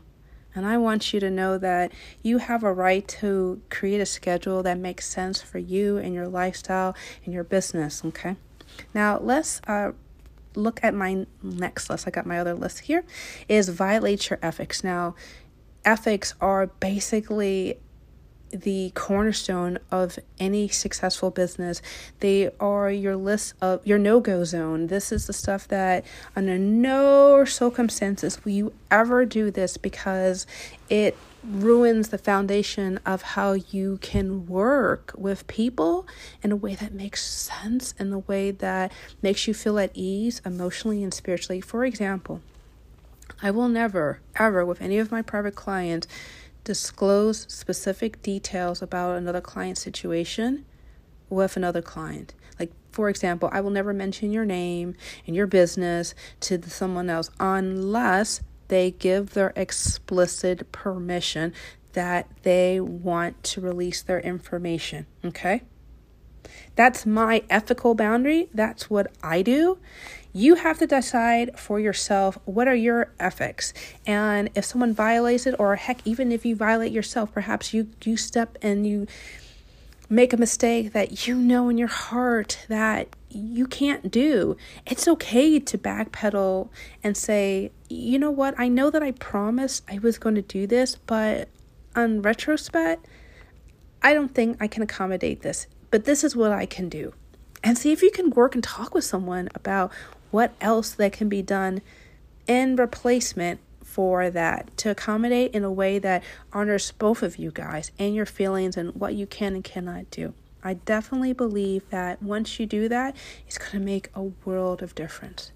And 0.54 0.66
I 0.66 0.78
want 0.78 1.14
you 1.14 1.20
to 1.20 1.30
know 1.30 1.58
that 1.58 1.92
you 2.22 2.40
have 2.40 2.64
a 2.64 2.74
right 2.74 3.08
to 3.08 3.62
create 3.70 4.02
a 4.02 4.06
schedule 4.06 4.64
that 4.64 4.78
makes 4.78 5.08
sense 5.08 5.42
for 5.42 5.60
you 5.60 5.98
and 5.98 6.14
your 6.14 6.28
lifestyle 6.28 6.96
and 7.24 7.34
your 7.34 7.44
business, 7.44 8.04
okay? 8.04 8.36
Now, 8.94 9.20
let's 9.20 9.62
uh, 9.68 9.92
look 10.56 10.80
at 10.84 10.94
my 10.94 11.26
next 11.42 11.90
list. 11.90 12.08
I 12.08 12.12
got 12.12 12.26
my 12.26 12.40
other 12.40 12.54
list 12.54 12.80
here 12.80 13.04
is 13.48 13.70
violate 13.70 14.30
your 14.30 14.40
ethics. 14.42 14.84
Now, 14.84 15.16
ethics 15.86 16.34
are 16.42 16.68
basically 16.68 17.80
the 18.52 18.92
cornerstone 18.96 19.80
of 19.92 20.20
any 20.40 20.68
successful 20.68 21.32
business. 21.32 21.82
They 22.20 22.52
are 22.60 22.92
your 22.92 23.16
list 23.16 23.54
of 23.62 23.86
your 23.86 23.98
no 23.98 24.20
go 24.20 24.44
zone. 24.44 24.88
This 24.88 25.12
is 25.12 25.28
the 25.28 25.34
stuff 25.34 25.68
that, 25.70 26.06
under 26.36 26.58
no 26.58 27.46
circumstances, 27.46 28.44
will 28.44 28.52
you 28.52 28.74
ever 28.90 29.26
do 29.26 29.52
this 29.52 29.78
because 29.78 30.46
it 30.90 31.18
ruins 31.44 32.10
the 32.10 32.18
foundation 32.18 33.00
of 33.06 33.22
how 33.22 33.54
you 33.54 33.98
can 34.02 34.46
work 34.46 35.12
with 35.18 35.48
people 35.48 36.08
in 36.44 36.52
a 36.52 36.56
way 36.56 36.76
that 36.76 36.94
makes 36.94 37.26
sense, 37.26 37.94
in 37.98 38.14
a 38.14 38.20
way 38.20 38.52
that 38.52 38.92
makes 39.22 39.48
you 39.48 39.54
feel 39.54 39.80
at 39.80 39.92
ease 39.94 40.42
emotionally 40.46 41.04
and 41.04 41.14
spiritually. 41.14 41.62
For 41.62 41.84
example, 41.84 42.42
I 43.42 43.50
will 43.50 43.70
never, 43.70 44.20
ever, 44.36 44.66
with 44.66 44.82
any 44.82 45.00
of 45.00 45.12
my 45.12 45.22
private 45.22 45.56
clients, 45.56 46.08
disclose 46.64 47.46
specific 47.50 48.22
details 48.22 48.82
about 48.82 49.18
another 49.18 49.42
client's 49.42 49.82
situation 49.82 50.66
with 51.30 51.58
another 51.58 51.82
client. 51.82 52.34
Like, 52.60 52.72
for 52.92 53.10
example, 53.10 53.50
I 53.52 53.62
will 53.62 53.72
never 53.72 53.94
mention 53.94 54.32
your 54.32 54.46
name 54.46 54.96
and 55.26 55.36
your 55.36 55.48
business 55.48 56.14
to 56.42 56.62
someone 56.70 57.10
else 57.10 57.30
unless 57.40 58.42
they 58.68 58.92
give 58.92 59.34
their 59.34 59.54
explicit 59.56 60.72
permission 60.72 61.54
that 61.94 62.28
they 62.44 62.80
want 62.80 63.44
to 63.44 63.62
release 63.62 64.02
their 64.02 64.20
information. 64.20 65.08
Okay? 65.26 65.64
That's 66.76 67.06
my 67.06 67.44
ethical 67.50 67.96
boundary. 67.96 68.50
That's 68.54 68.90
what 68.90 69.12
I 69.22 69.42
do. 69.42 69.78
You 70.34 70.56
have 70.56 70.80
to 70.80 70.88
decide 70.88 71.60
for 71.60 71.80
yourself 71.80 72.38
what 72.46 72.68
are 72.68 72.76
your 72.76 73.12
ethics. 73.20 73.74
And 74.06 74.50
if 74.56 74.66
someone 74.66 74.94
violates 74.94 75.46
it, 75.46 75.56
or 75.60 75.76
heck, 75.76 76.00
even 76.06 76.32
if 76.32 76.46
you 76.46 76.56
violate 76.56 76.92
yourself, 76.92 77.34
perhaps 77.34 77.74
you, 77.74 77.90
you 78.04 78.16
step 78.16 78.58
and 78.62 78.88
you 78.88 79.08
make 80.10 80.34
a 80.34 80.38
mistake 80.38 80.92
that 80.92 81.26
you 81.28 81.36
know 81.36 81.70
in 81.70 81.78
your 81.78 81.88
heart 81.88 82.66
that 82.68 83.08
you 83.30 83.66
can't 83.66 84.12
do. 84.12 84.58
It's 84.86 85.08
okay 85.08 85.58
to 85.58 85.78
backpedal 85.78 86.68
and 87.02 87.16
say, 87.16 87.72
you 87.90 88.20
know 88.20 88.32
what, 88.32 88.54
I 88.58 88.68
know 88.68 88.90
that 88.90 89.02
I 89.02 89.12
promised 89.12 89.84
I 89.90 90.00
was 90.00 90.18
going 90.18 90.36
to 90.36 90.42
do 90.42 90.68
this, 90.68 90.98
but 91.08 91.48
on 91.96 92.22
retrospect, 92.22 93.06
I 94.02 94.14
don't 94.14 94.34
think 94.34 94.58
I 94.60 94.68
can 94.68 94.84
accommodate 94.84 95.44
this, 95.44 95.68
but 95.92 96.04
this 96.04 96.24
is 96.24 96.36
what 96.36 96.52
I 96.52 96.66
can 96.66 96.90
do. 96.90 97.14
And 97.64 97.78
see 97.78 97.92
if 97.92 98.02
you 98.02 98.12
can 98.12 98.32
work 98.32 98.54
and 98.54 98.64
talk 98.64 98.94
with 98.94 99.04
someone 99.04 99.48
about 99.54 99.92
what 100.32 100.54
else 100.60 100.92
that 100.92 101.14
can 101.14 101.30
be 101.30 101.42
done 101.42 101.82
in 102.48 102.76
replacement 102.76 103.60
for 103.84 104.30
that 104.30 104.76
to 104.78 104.90
accommodate 104.90 105.54
in 105.54 105.64
a 105.64 105.72
way 105.72 106.00
that 106.00 106.24
honors 106.54 106.92
both 106.92 107.22
of 107.22 107.38
you 107.38 107.52
guys 107.52 107.92
and 108.00 108.16
your 108.16 108.26
feelings 108.26 108.78
and 108.78 108.96
what 108.96 109.14
you 109.14 109.28
can 109.28 109.54
and 109.54 109.64
cannot 109.64 110.10
do. 110.10 110.34
I 110.64 110.76
definitely 110.76 111.34
believe 111.34 111.90
that 111.90 112.22
once 112.22 112.60
you 112.60 112.66
do 112.66 112.88
that, 112.88 113.16
it's 113.48 113.58
going 113.58 113.72
to 113.72 113.80
make 113.80 114.10
a 114.16 114.24
world 114.46 114.82
of 114.82 114.96
difference. 114.96 115.52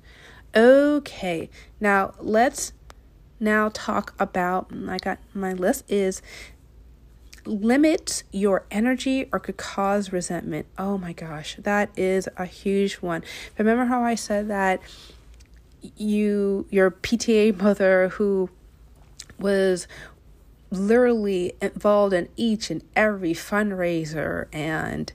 Okay, 0.56 1.50
now 1.80 2.14
let's 2.20 2.74
now 3.40 3.70
talk 3.74 4.14
about 4.18 4.72
I 4.88 4.98
got 4.98 5.20
my 5.34 5.54
list 5.54 5.84
is 5.90 6.22
limit 7.46 8.24
your 8.32 8.66
energy 8.72 9.30
or 9.32 9.40
could 9.40 9.58
cause 9.58 10.12
resentment. 10.12 10.66
Oh 10.78 10.98
my 10.98 11.14
gosh, 11.14 11.56
that 11.60 11.90
is 11.98 12.28
a 12.38 12.46
huge 12.46 12.96
one. 12.96 13.24
Remember 13.58 13.86
how 13.86 14.04
I 14.04 14.16
said 14.16 14.48
that 14.50 14.82
you 15.98 16.66
your 16.70 16.90
PTA 16.90 17.60
mother 17.62 18.10
who 18.10 18.50
was 19.40 19.88
literally 20.72 21.54
involved 21.62 22.14
in 22.14 22.28
each 22.36 22.72
and 22.72 22.84
every 22.96 23.34
fundraiser 23.34 24.48
and 24.52 25.12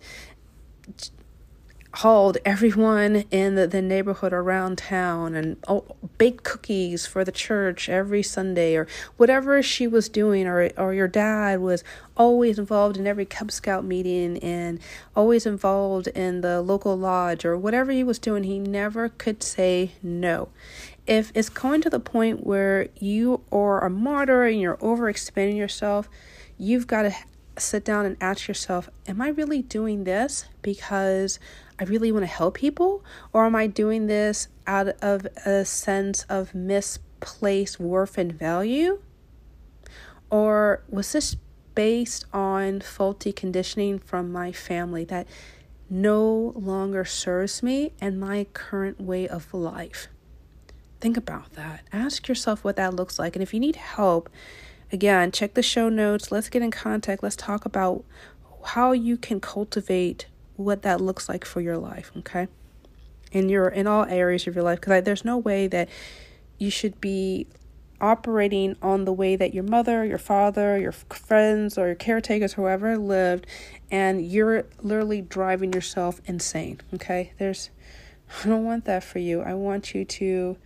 hauled 1.94 2.38
everyone 2.44 3.24
in 3.31 3.57
the, 3.57 3.66
the 3.66 3.83
neighborhood 3.83 4.33
around 4.33 4.79
town 4.79 5.35
and 5.35 5.57
oh, 5.66 5.85
baked 6.18 6.44
cookies 6.44 7.05
for 7.05 7.24
the 7.24 7.33
church 7.33 7.88
every 7.88 8.22
Sunday 8.22 8.76
or 8.76 8.87
whatever 9.16 9.61
she 9.61 9.88
was 9.88 10.09
doing 10.09 10.46
or 10.46 10.70
or 10.76 10.94
your 10.94 11.09
dad 11.09 11.61
was 11.61 11.83
always 12.16 12.59
involved 12.59 12.96
in 12.96 13.07
every 13.07 13.24
Cub 13.24 13.50
Scout 13.50 13.85
meeting 13.85 14.38
and 14.38 14.79
always 15.16 15.46
involved 15.46 16.07
in 16.09 16.42
the 16.42 16.62
local 16.62 16.96
lodge 16.96 17.44
or 17.44 17.57
whatever 17.59 17.90
he 17.90 18.05
was 18.05 18.20
doing 18.20 18.44
he 18.44 18.59
never 18.59 19.09
could 19.09 19.42
say 19.42 19.90
no. 20.03 20.48
If 21.07 21.33
it's 21.35 21.48
going 21.48 21.81
to 21.81 21.90
the 21.90 21.98
point 21.98 22.46
where 22.46 22.88
you 23.00 23.42
are 23.50 23.83
a 23.83 23.90
martyr 23.90 24.44
and 24.44 24.61
you're 24.61 24.76
overexpending 24.76 25.57
yourself 25.57 26.09
you've 26.57 26.87
got 26.87 27.03
to 27.03 27.14
sit 27.59 27.85
down 27.85 28.07
and 28.07 28.16
ask 28.20 28.48
yourself, 28.48 28.88
Am 29.07 29.20
I 29.20 29.29
really 29.29 29.62
doing 29.62 30.05
this 30.05 30.46
because 30.62 31.38
I 31.80 31.84
really 31.84 32.12
want 32.12 32.24
to 32.24 32.26
help 32.26 32.58
people? 32.58 33.02
Or 33.32 33.46
am 33.46 33.56
I 33.56 33.66
doing 33.66 34.06
this 34.06 34.48
out 34.66 34.88
of 35.02 35.26
a 35.46 35.64
sense 35.64 36.24
of 36.24 36.54
misplaced 36.54 37.80
worth 37.80 38.18
and 38.18 38.32
value? 38.32 39.00
Or 40.28 40.82
was 40.88 41.12
this 41.12 41.36
based 41.74 42.26
on 42.32 42.80
faulty 42.80 43.32
conditioning 43.32 43.98
from 43.98 44.30
my 44.30 44.52
family 44.52 45.04
that 45.06 45.26
no 45.88 46.52
longer 46.54 47.04
serves 47.04 47.62
me 47.62 47.92
and 48.00 48.20
my 48.20 48.46
current 48.52 49.00
way 49.00 49.26
of 49.26 49.52
life? 49.54 50.08
Think 51.00 51.16
about 51.16 51.54
that. 51.54 51.80
Ask 51.94 52.28
yourself 52.28 52.62
what 52.62 52.76
that 52.76 52.94
looks 52.94 53.18
like. 53.18 53.34
And 53.34 53.42
if 53.42 53.54
you 53.54 53.60
need 53.60 53.76
help, 53.76 54.28
again, 54.92 55.32
check 55.32 55.54
the 55.54 55.62
show 55.62 55.88
notes. 55.88 56.30
Let's 56.30 56.50
get 56.50 56.60
in 56.60 56.70
contact. 56.70 57.22
Let's 57.22 57.36
talk 57.36 57.64
about 57.64 58.04
how 58.62 58.92
you 58.92 59.16
can 59.16 59.40
cultivate 59.40 60.26
what 60.61 60.83
that 60.83 61.01
looks 61.01 61.29
like 61.29 61.44
for 61.44 61.61
your 61.61 61.79
life, 61.79 62.12
okay? 62.18 62.49
In 63.33 63.49
your 63.49 63.68
in 63.68 63.87
all 63.87 64.05
areas 64.05 64.46
of 64.46 64.55
your 64.55 64.64
life 64.64 64.81
because 64.81 65.05
there's 65.05 65.25
no 65.25 65.38
way 65.38 65.66
that 65.68 65.88
you 66.59 66.70
should 66.70 67.01
be 67.01 67.46
operating 68.01 68.77
on 68.81 69.05
the 69.05 69.12
way 69.12 69.37
that 69.37 69.53
your 69.53 69.64
mother, 69.64 70.05
your 70.05 70.18
father, 70.18 70.79
your 70.79 70.92
friends, 70.92 71.77
or 71.77 71.87
your 71.87 71.94
caretakers, 71.94 72.55
whoever 72.55 72.96
lived, 72.96 73.46
and 73.90 74.25
you're 74.25 74.64
literally 74.83 75.20
driving 75.20 75.73
yourself 75.73 76.20
insane. 76.25 76.81
Okay, 76.94 77.33
there's, 77.38 77.70
I 78.42 78.49
don't 78.49 78.64
want 78.64 78.85
that 78.87 79.05
for 79.05 79.18
you. 79.18 79.42
I 79.42 79.55
want 79.55 79.94
you 79.94 80.05
to 80.05 80.57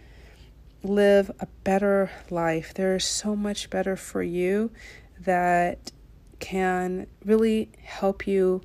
live 0.83 1.31
a 1.41 1.47
better 1.65 2.11
life. 2.31 2.73
There's 2.75 3.05
so 3.05 3.35
much 3.35 3.71
better 3.71 3.97
for 3.97 4.23
you 4.23 4.71
that 5.19 5.93
can 6.39 7.07
really 7.25 7.71
help 7.83 8.27
you 8.27 8.63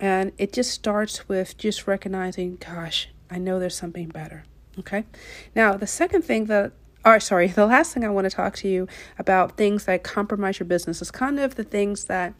and 0.00 0.32
it 0.38 0.52
just 0.52 0.70
starts 0.70 1.28
with 1.28 1.58
just 1.58 1.86
recognizing, 1.86 2.56
gosh, 2.56 3.08
I 3.30 3.38
know 3.38 3.58
there's 3.58 3.76
something 3.76 4.08
better. 4.08 4.44
Okay. 4.78 5.04
Now, 5.54 5.76
the 5.76 5.86
second 5.86 6.22
thing 6.22 6.46
that, 6.46 6.72
or 7.04 7.20
sorry, 7.20 7.46
the 7.62 7.66
last 7.66 7.92
thing 7.92 8.04
I 8.04 8.08
want 8.08 8.24
to 8.24 8.34
talk 8.34 8.56
to 8.56 8.68
you 8.68 8.88
about 9.18 9.56
things 9.56 9.84
that 9.84 10.02
compromise 10.02 10.58
your 10.58 10.66
business 10.66 11.02
is 11.02 11.10
kind 11.10 11.38
of 11.38 11.56
the 11.56 11.64
things 11.64 12.04
that 12.04 12.34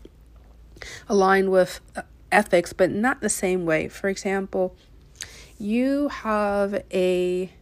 align 1.08 1.50
with 1.50 1.80
uh, 1.94 2.02
ethics, 2.32 2.72
but 2.72 2.90
not 2.90 3.20
the 3.20 3.28
same 3.28 3.66
way. 3.66 3.88
For 3.88 4.08
example, 4.08 4.74
you 5.58 6.08
have 6.08 6.82
a 6.92 7.52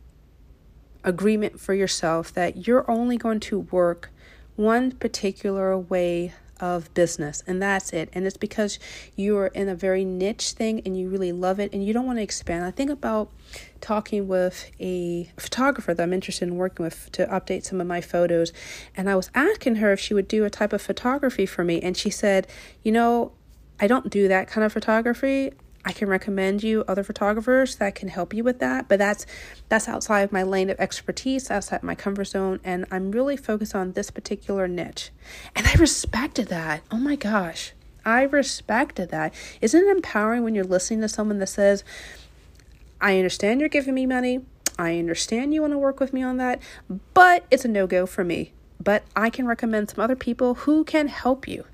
agreement 1.03 1.59
for 1.59 1.75
yourself 1.75 2.33
that 2.35 2.67
you're 2.67 2.89
only 2.89 3.17
going 3.17 3.41
to 3.41 3.61
work 3.61 4.11
one 4.57 4.93
particular 4.93 5.77
way 5.77 6.35
of 6.61 6.93
business 6.95 7.43
and 7.47 7.63
that's 7.63 7.93
it. 7.93 8.09
And 8.13 8.27
it's 8.27 8.37
because 8.37 8.79
you're 9.17 9.47
in 9.49 9.69
a 9.69 9.75
very 9.75 10.05
niche 10.05 10.53
thing 10.53 10.83
and 10.85 10.99
you 10.99 11.09
really 11.09 11.33
love 11.33 11.61
it 11.61 11.73
and 11.73 11.85
you 11.85 11.93
don't 11.93 12.07
want 12.07 12.19
to 12.19 12.23
expand. 12.23 12.65
I 12.65 12.71
think 12.71 12.91
about 12.91 13.31
talking 13.81 14.29
with 14.29 14.71
a 14.81 15.31
photographer 15.39 15.95
that 15.95 16.03
i'm 16.03 16.13
interested 16.13 16.49
in 16.49 16.57
working 16.57 16.83
with 16.83 17.11
to 17.13 17.25
update 17.27 17.65
some 17.65 17.81
of 17.81 17.87
my 17.87 18.01
photos 18.01 18.53
and 18.97 19.09
i 19.09 19.15
was 19.15 19.31
asking 19.35 19.77
her 19.77 19.93
if 19.93 20.01
she 20.01 20.13
would 20.15 20.29
do 20.29 20.45
a 20.45 20.51
type 20.51 20.73
of 20.73 20.83
photography 20.83 21.47
for 21.47 21.63
me 21.65 21.81
and 21.81 21.97
she 21.97 22.11
said 22.11 22.47
you 22.83 22.91
know 22.91 23.33
i 23.81 23.87
don't 23.87 24.11
do 24.11 24.29
that 24.29 24.49
kind 24.49 24.65
of 24.65 24.73
photography 24.73 25.53
I 25.85 25.93
can 25.93 26.09
recommend 26.09 26.63
you 26.63 26.85
other 26.87 27.03
photographers 27.03 27.77
that 27.77 27.95
can 27.95 28.09
help 28.09 28.35
you 28.35 28.45
with 28.45 28.59
that, 28.59 28.89
but 28.89 28.99
that's 28.99 29.27
that's 29.69 29.89
outside 29.89 30.23
of 30.23 30.33
my 30.33 30.43
lane 30.43 30.71
of 30.71 30.79
expertise, 30.81 31.51
outside 31.51 31.83
my 31.83 31.95
comfort 31.95 32.27
zone, 32.27 32.61
and 32.65 32.85
I'm 32.91 33.11
really 33.13 33.37
focused 33.37 33.75
on 33.75 33.93
this 33.93 34.11
particular 34.11 34.67
niche. 34.69 35.11
And 35.55 35.67
I 35.67 35.75
respected 35.75 36.49
that. 36.49 36.83
Oh 36.91 36.99
my 36.99 37.17
gosh. 37.17 37.73
I 38.05 38.23
respected 38.23 39.11
that. 39.11 39.35
Isn't 39.61 39.87
it 39.87 39.91
empowering 39.91 40.43
when 40.43 40.55
you're 40.55 40.65
listening 40.65 41.01
to 41.03 41.09
someone 41.09 41.39
that 41.39 41.49
says, 41.49 41.85
I 43.01 43.19
understand 43.19 43.61
you're 43.61 43.69
giving 43.69 43.95
me 43.95 44.07
money. 44.07 44.41
I 44.79 44.99
understand 44.99 45.53
you 45.53 45.61
want 45.61 45.73
to 45.73 45.79
work 45.79 46.01
with 46.01 46.13
me 46.13 46.23
on 46.23 46.37
that, 46.39 46.61
but 47.13 47.45
it's 47.51 47.65
a 47.65 47.69
no 47.69 47.87
go 47.87 48.07
for 48.07 48.25
me. 48.25 48.53
But 48.81 49.03
I 49.15 49.29
can 49.29 49.47
recommend 49.47 49.91
some 49.91 50.03
other 50.03 50.17
people 50.17 50.55
who 50.55 50.85
can 50.85 51.09
help 51.09 51.49
you. 51.49 51.65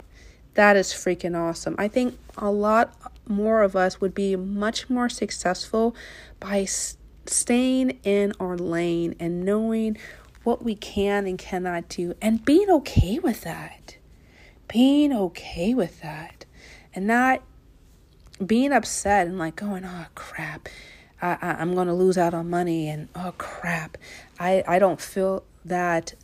That 0.55 0.77
is 0.77 0.93
freaking 0.93 1.38
awesome. 1.38 1.75
I 1.79 1.88
think 1.88 2.19
a 2.37 2.51
lot 2.51 2.95
more 3.29 3.63
of 3.63 3.75
us 3.77 4.01
would 4.01 4.15
be 4.15 4.37
much 4.37 4.91
more 4.91 5.09
successful 5.09 5.95
by 6.41 6.65
staying 6.65 7.99
in 8.03 8.33
our 8.39 8.57
lane 8.57 9.15
and 9.19 9.45
knowing 9.45 9.97
what 10.43 10.63
we 10.63 10.75
can 10.75 11.27
and 11.27 11.39
cannot 11.39 11.89
do 11.89 12.15
and 12.21 12.45
being 12.45 12.71
okay 12.71 13.19
with 13.19 13.43
that. 13.43 13.97
Being 14.69 15.13
okay 15.13 15.75
with 15.75 16.01
that 16.03 16.45
and 16.95 17.07
not 17.07 17.43
being 18.45 18.73
upset 18.73 19.27
and 19.27 19.39
like 19.39 19.57
going, 19.57 19.85
oh 19.85 20.07
crap, 20.15 20.69
I, 21.21 21.39
I, 21.41 21.63
am 21.63 21.75
going 21.75 21.87
to 21.87 21.95
lose 21.95 22.19
out 22.19 22.35
on 22.35 22.51
money 22.51 22.89
and 22.89 23.09
oh 23.15 23.35
crap, 23.39 23.97
I, 24.39 24.65
I 24.67 24.79
don't 24.79 25.01
feel 25.01 25.45
that 25.65 26.15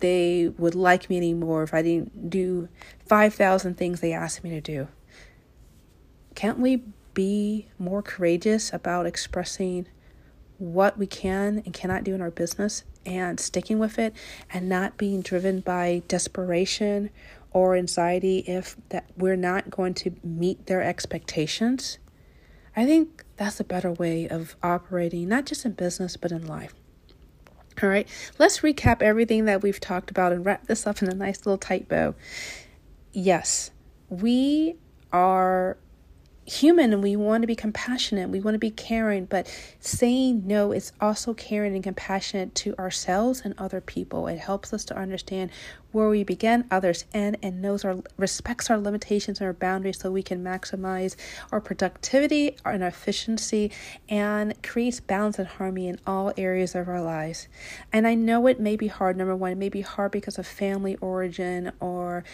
they 0.00 0.48
would 0.56 0.74
like 0.74 1.10
me 1.10 1.16
anymore 1.16 1.62
if 1.62 1.74
I 1.74 1.82
didn't 1.82 2.30
do 2.30 2.68
5,000 3.06 3.76
things 3.76 4.00
they 4.00 4.12
asked 4.12 4.42
me 4.42 4.50
to 4.50 4.60
do. 4.60 4.88
Can't 6.36 6.58
we 6.58 6.84
be 7.14 7.66
more 7.78 8.02
courageous 8.02 8.70
about 8.72 9.06
expressing 9.06 9.88
what 10.58 10.98
we 10.98 11.06
can 11.06 11.62
and 11.64 11.72
cannot 11.72 12.04
do 12.04 12.14
in 12.14 12.20
our 12.20 12.30
business 12.30 12.84
and 13.06 13.40
sticking 13.40 13.78
with 13.78 13.98
it 13.98 14.14
and 14.52 14.68
not 14.68 14.98
being 14.98 15.22
driven 15.22 15.60
by 15.60 16.02
desperation 16.08 17.08
or 17.52 17.74
anxiety 17.74 18.40
if 18.40 18.76
that 18.90 19.10
we're 19.16 19.34
not 19.34 19.70
going 19.70 19.94
to 19.94 20.14
meet 20.22 20.66
their 20.66 20.82
expectations? 20.82 21.98
I 22.76 22.84
think 22.84 23.24
that's 23.36 23.58
a 23.58 23.64
better 23.64 23.90
way 23.92 24.28
of 24.28 24.56
operating 24.62 25.28
not 25.28 25.46
just 25.46 25.64
in 25.64 25.72
business 25.72 26.18
but 26.18 26.32
in 26.32 26.46
life. 26.46 26.74
All 27.82 27.88
right, 27.88 28.06
let's 28.38 28.60
recap 28.60 29.00
everything 29.00 29.46
that 29.46 29.62
we've 29.62 29.80
talked 29.80 30.10
about 30.10 30.32
and 30.32 30.44
wrap 30.44 30.66
this 30.66 30.86
up 30.86 31.00
in 31.00 31.08
a 31.08 31.14
nice 31.14 31.46
little 31.46 31.56
tight 31.56 31.88
bow. 31.88 32.14
Yes, 33.12 33.70
we 34.10 34.76
are 35.12 35.78
human 36.46 36.92
and 36.92 37.02
we 37.02 37.16
want 37.16 37.42
to 37.42 37.46
be 37.46 37.56
compassionate, 37.56 38.30
we 38.30 38.40
want 38.40 38.54
to 38.54 38.58
be 38.58 38.70
caring, 38.70 39.24
but 39.24 39.52
saying 39.80 40.46
no 40.46 40.72
is 40.72 40.92
also 41.00 41.34
caring 41.34 41.74
and 41.74 41.82
compassionate 41.82 42.54
to 42.54 42.76
ourselves 42.78 43.42
and 43.44 43.54
other 43.58 43.80
people. 43.80 44.28
It 44.28 44.38
helps 44.38 44.72
us 44.72 44.84
to 44.86 44.96
understand 44.96 45.50
where 45.90 46.08
we 46.08 46.22
begin, 46.22 46.64
others 46.70 47.04
end, 47.12 47.38
and 47.42 47.60
knows 47.60 47.84
our 47.84 47.96
respects 48.16 48.70
our 48.70 48.78
limitations 48.78 49.40
and 49.40 49.46
our 49.46 49.52
boundaries 49.52 49.98
so 49.98 50.10
we 50.10 50.22
can 50.22 50.44
maximize 50.44 51.16
our 51.50 51.60
productivity 51.60 52.56
and 52.64 52.84
efficiency 52.84 53.72
and 54.08 54.62
creates 54.62 55.00
balance 55.00 55.38
and 55.38 55.48
harmony 55.48 55.88
in 55.88 55.98
all 56.06 56.32
areas 56.36 56.74
of 56.74 56.86
our 56.86 57.02
lives. 57.02 57.48
And 57.92 58.06
I 58.06 58.14
know 58.14 58.46
it 58.46 58.60
may 58.60 58.76
be 58.76 58.88
hard, 58.88 59.16
number 59.16 59.34
one, 59.34 59.52
it 59.52 59.58
may 59.58 59.68
be 59.68 59.80
hard 59.80 60.12
because 60.12 60.38
of 60.38 60.46
family 60.46 60.96
origin 60.96 61.72
or 61.80 62.24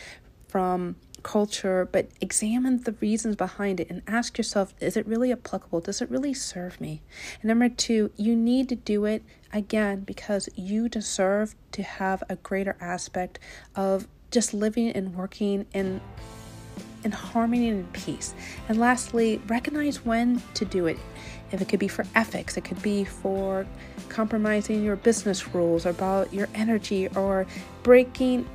from 0.48 0.96
culture, 1.22 1.88
but 1.90 2.08
examine 2.20 2.82
the 2.82 2.92
reasons 2.92 3.36
behind 3.36 3.80
it 3.80 3.90
and 3.90 4.02
ask 4.06 4.38
yourself 4.38 4.74
is 4.80 4.96
it 4.96 5.06
really 5.06 5.32
applicable? 5.32 5.80
Does 5.80 6.00
it 6.00 6.10
really 6.10 6.34
serve 6.34 6.80
me? 6.80 7.02
And 7.40 7.48
number 7.48 7.68
two, 7.68 8.10
you 8.16 8.36
need 8.36 8.68
to 8.70 8.76
do 8.76 9.04
it 9.04 9.22
again 9.52 10.00
because 10.00 10.48
you 10.54 10.88
deserve 10.88 11.54
to 11.72 11.82
have 11.82 12.22
a 12.28 12.36
greater 12.36 12.76
aspect 12.80 13.38
of 13.74 14.08
just 14.30 14.54
living 14.54 14.90
and 14.90 15.14
working 15.14 15.66
in 15.72 16.00
in 17.04 17.10
harmony 17.10 17.68
and 17.68 17.80
in 17.80 17.86
peace. 17.86 18.34
And 18.68 18.78
lastly, 18.78 19.40
recognize 19.48 20.04
when 20.04 20.40
to 20.54 20.64
do 20.64 20.86
it. 20.86 20.98
If 21.50 21.60
it 21.60 21.68
could 21.68 21.80
be 21.80 21.88
for 21.88 22.06
ethics, 22.14 22.56
it 22.56 22.62
could 22.64 22.80
be 22.80 23.04
for 23.04 23.66
compromising 24.08 24.84
your 24.84 24.96
business 24.96 25.54
rules, 25.54 25.84
about 25.84 26.32
your 26.32 26.48
energy, 26.54 27.08
or 27.08 27.46
breaking 27.82 28.48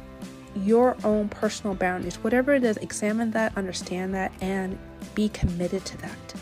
your 0.63 0.97
own 1.03 1.29
personal 1.29 1.75
boundaries. 1.75 2.15
Whatever 2.17 2.53
it 2.53 2.63
is, 2.63 2.77
examine 2.77 3.31
that, 3.31 3.57
understand 3.57 4.13
that, 4.13 4.31
and 4.41 4.77
be 5.15 5.29
committed 5.29 5.85
to 5.85 5.97
that. 5.97 6.33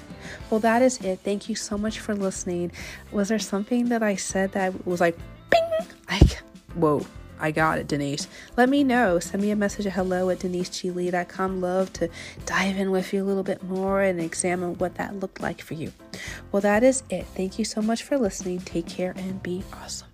Well, 0.49 0.60
that 0.62 0.82
is 0.82 0.99
it. 1.01 1.19
Thank 1.23 1.49
you 1.49 1.56
so 1.56 1.78
much 1.78 1.99
for 1.99 2.15
listening. 2.15 2.71
Was 3.12 3.30
there 3.30 3.39
something 3.39 3.89
that 3.89 4.04
I 4.04 4.15
said 4.15 4.51
that 4.54 4.86
was 4.86 5.01
like, 5.01 5.17
bing? 5.49 5.88
Like, 6.10 6.41
whoa. 6.75 7.06
I 7.39 7.51
got 7.51 7.80
it, 7.80 7.88
Denise. 7.88 8.28
Let 8.56 8.69
me 8.69 8.84
know. 8.84 9.19
Send 9.19 9.43
me 9.43 9.51
a 9.51 9.56
message 9.56 9.86
at 9.86 9.93
hello 9.93 10.30
at 10.30 10.39
deniseglee.com. 10.39 11.62
Love 11.62 11.91
to 11.93 12.10
dive 12.45 12.78
in 12.78 12.91
with 12.91 13.13
you 13.13 13.23
a 13.23 13.25
little 13.25 13.43
bit 13.43 13.62
more 13.63 14.01
and 14.01 14.21
examine 14.21 14.78
what 14.78 14.95
that 14.95 15.19
looked 15.19 15.41
like 15.41 15.62
for 15.62 15.73
you. 15.73 15.91
Well, 16.51 16.62
that 16.62 16.84
is 16.84 17.04
it. 17.10 17.25
Thank 17.36 17.60
you 17.60 17.65
so 17.65 17.82
much 17.82 18.04
for 18.04 18.17
listening. 18.17 18.60
Take 18.62 18.88
care 18.88 19.13
and 19.17 19.43
be 19.43 19.63
awesome. 19.73 20.08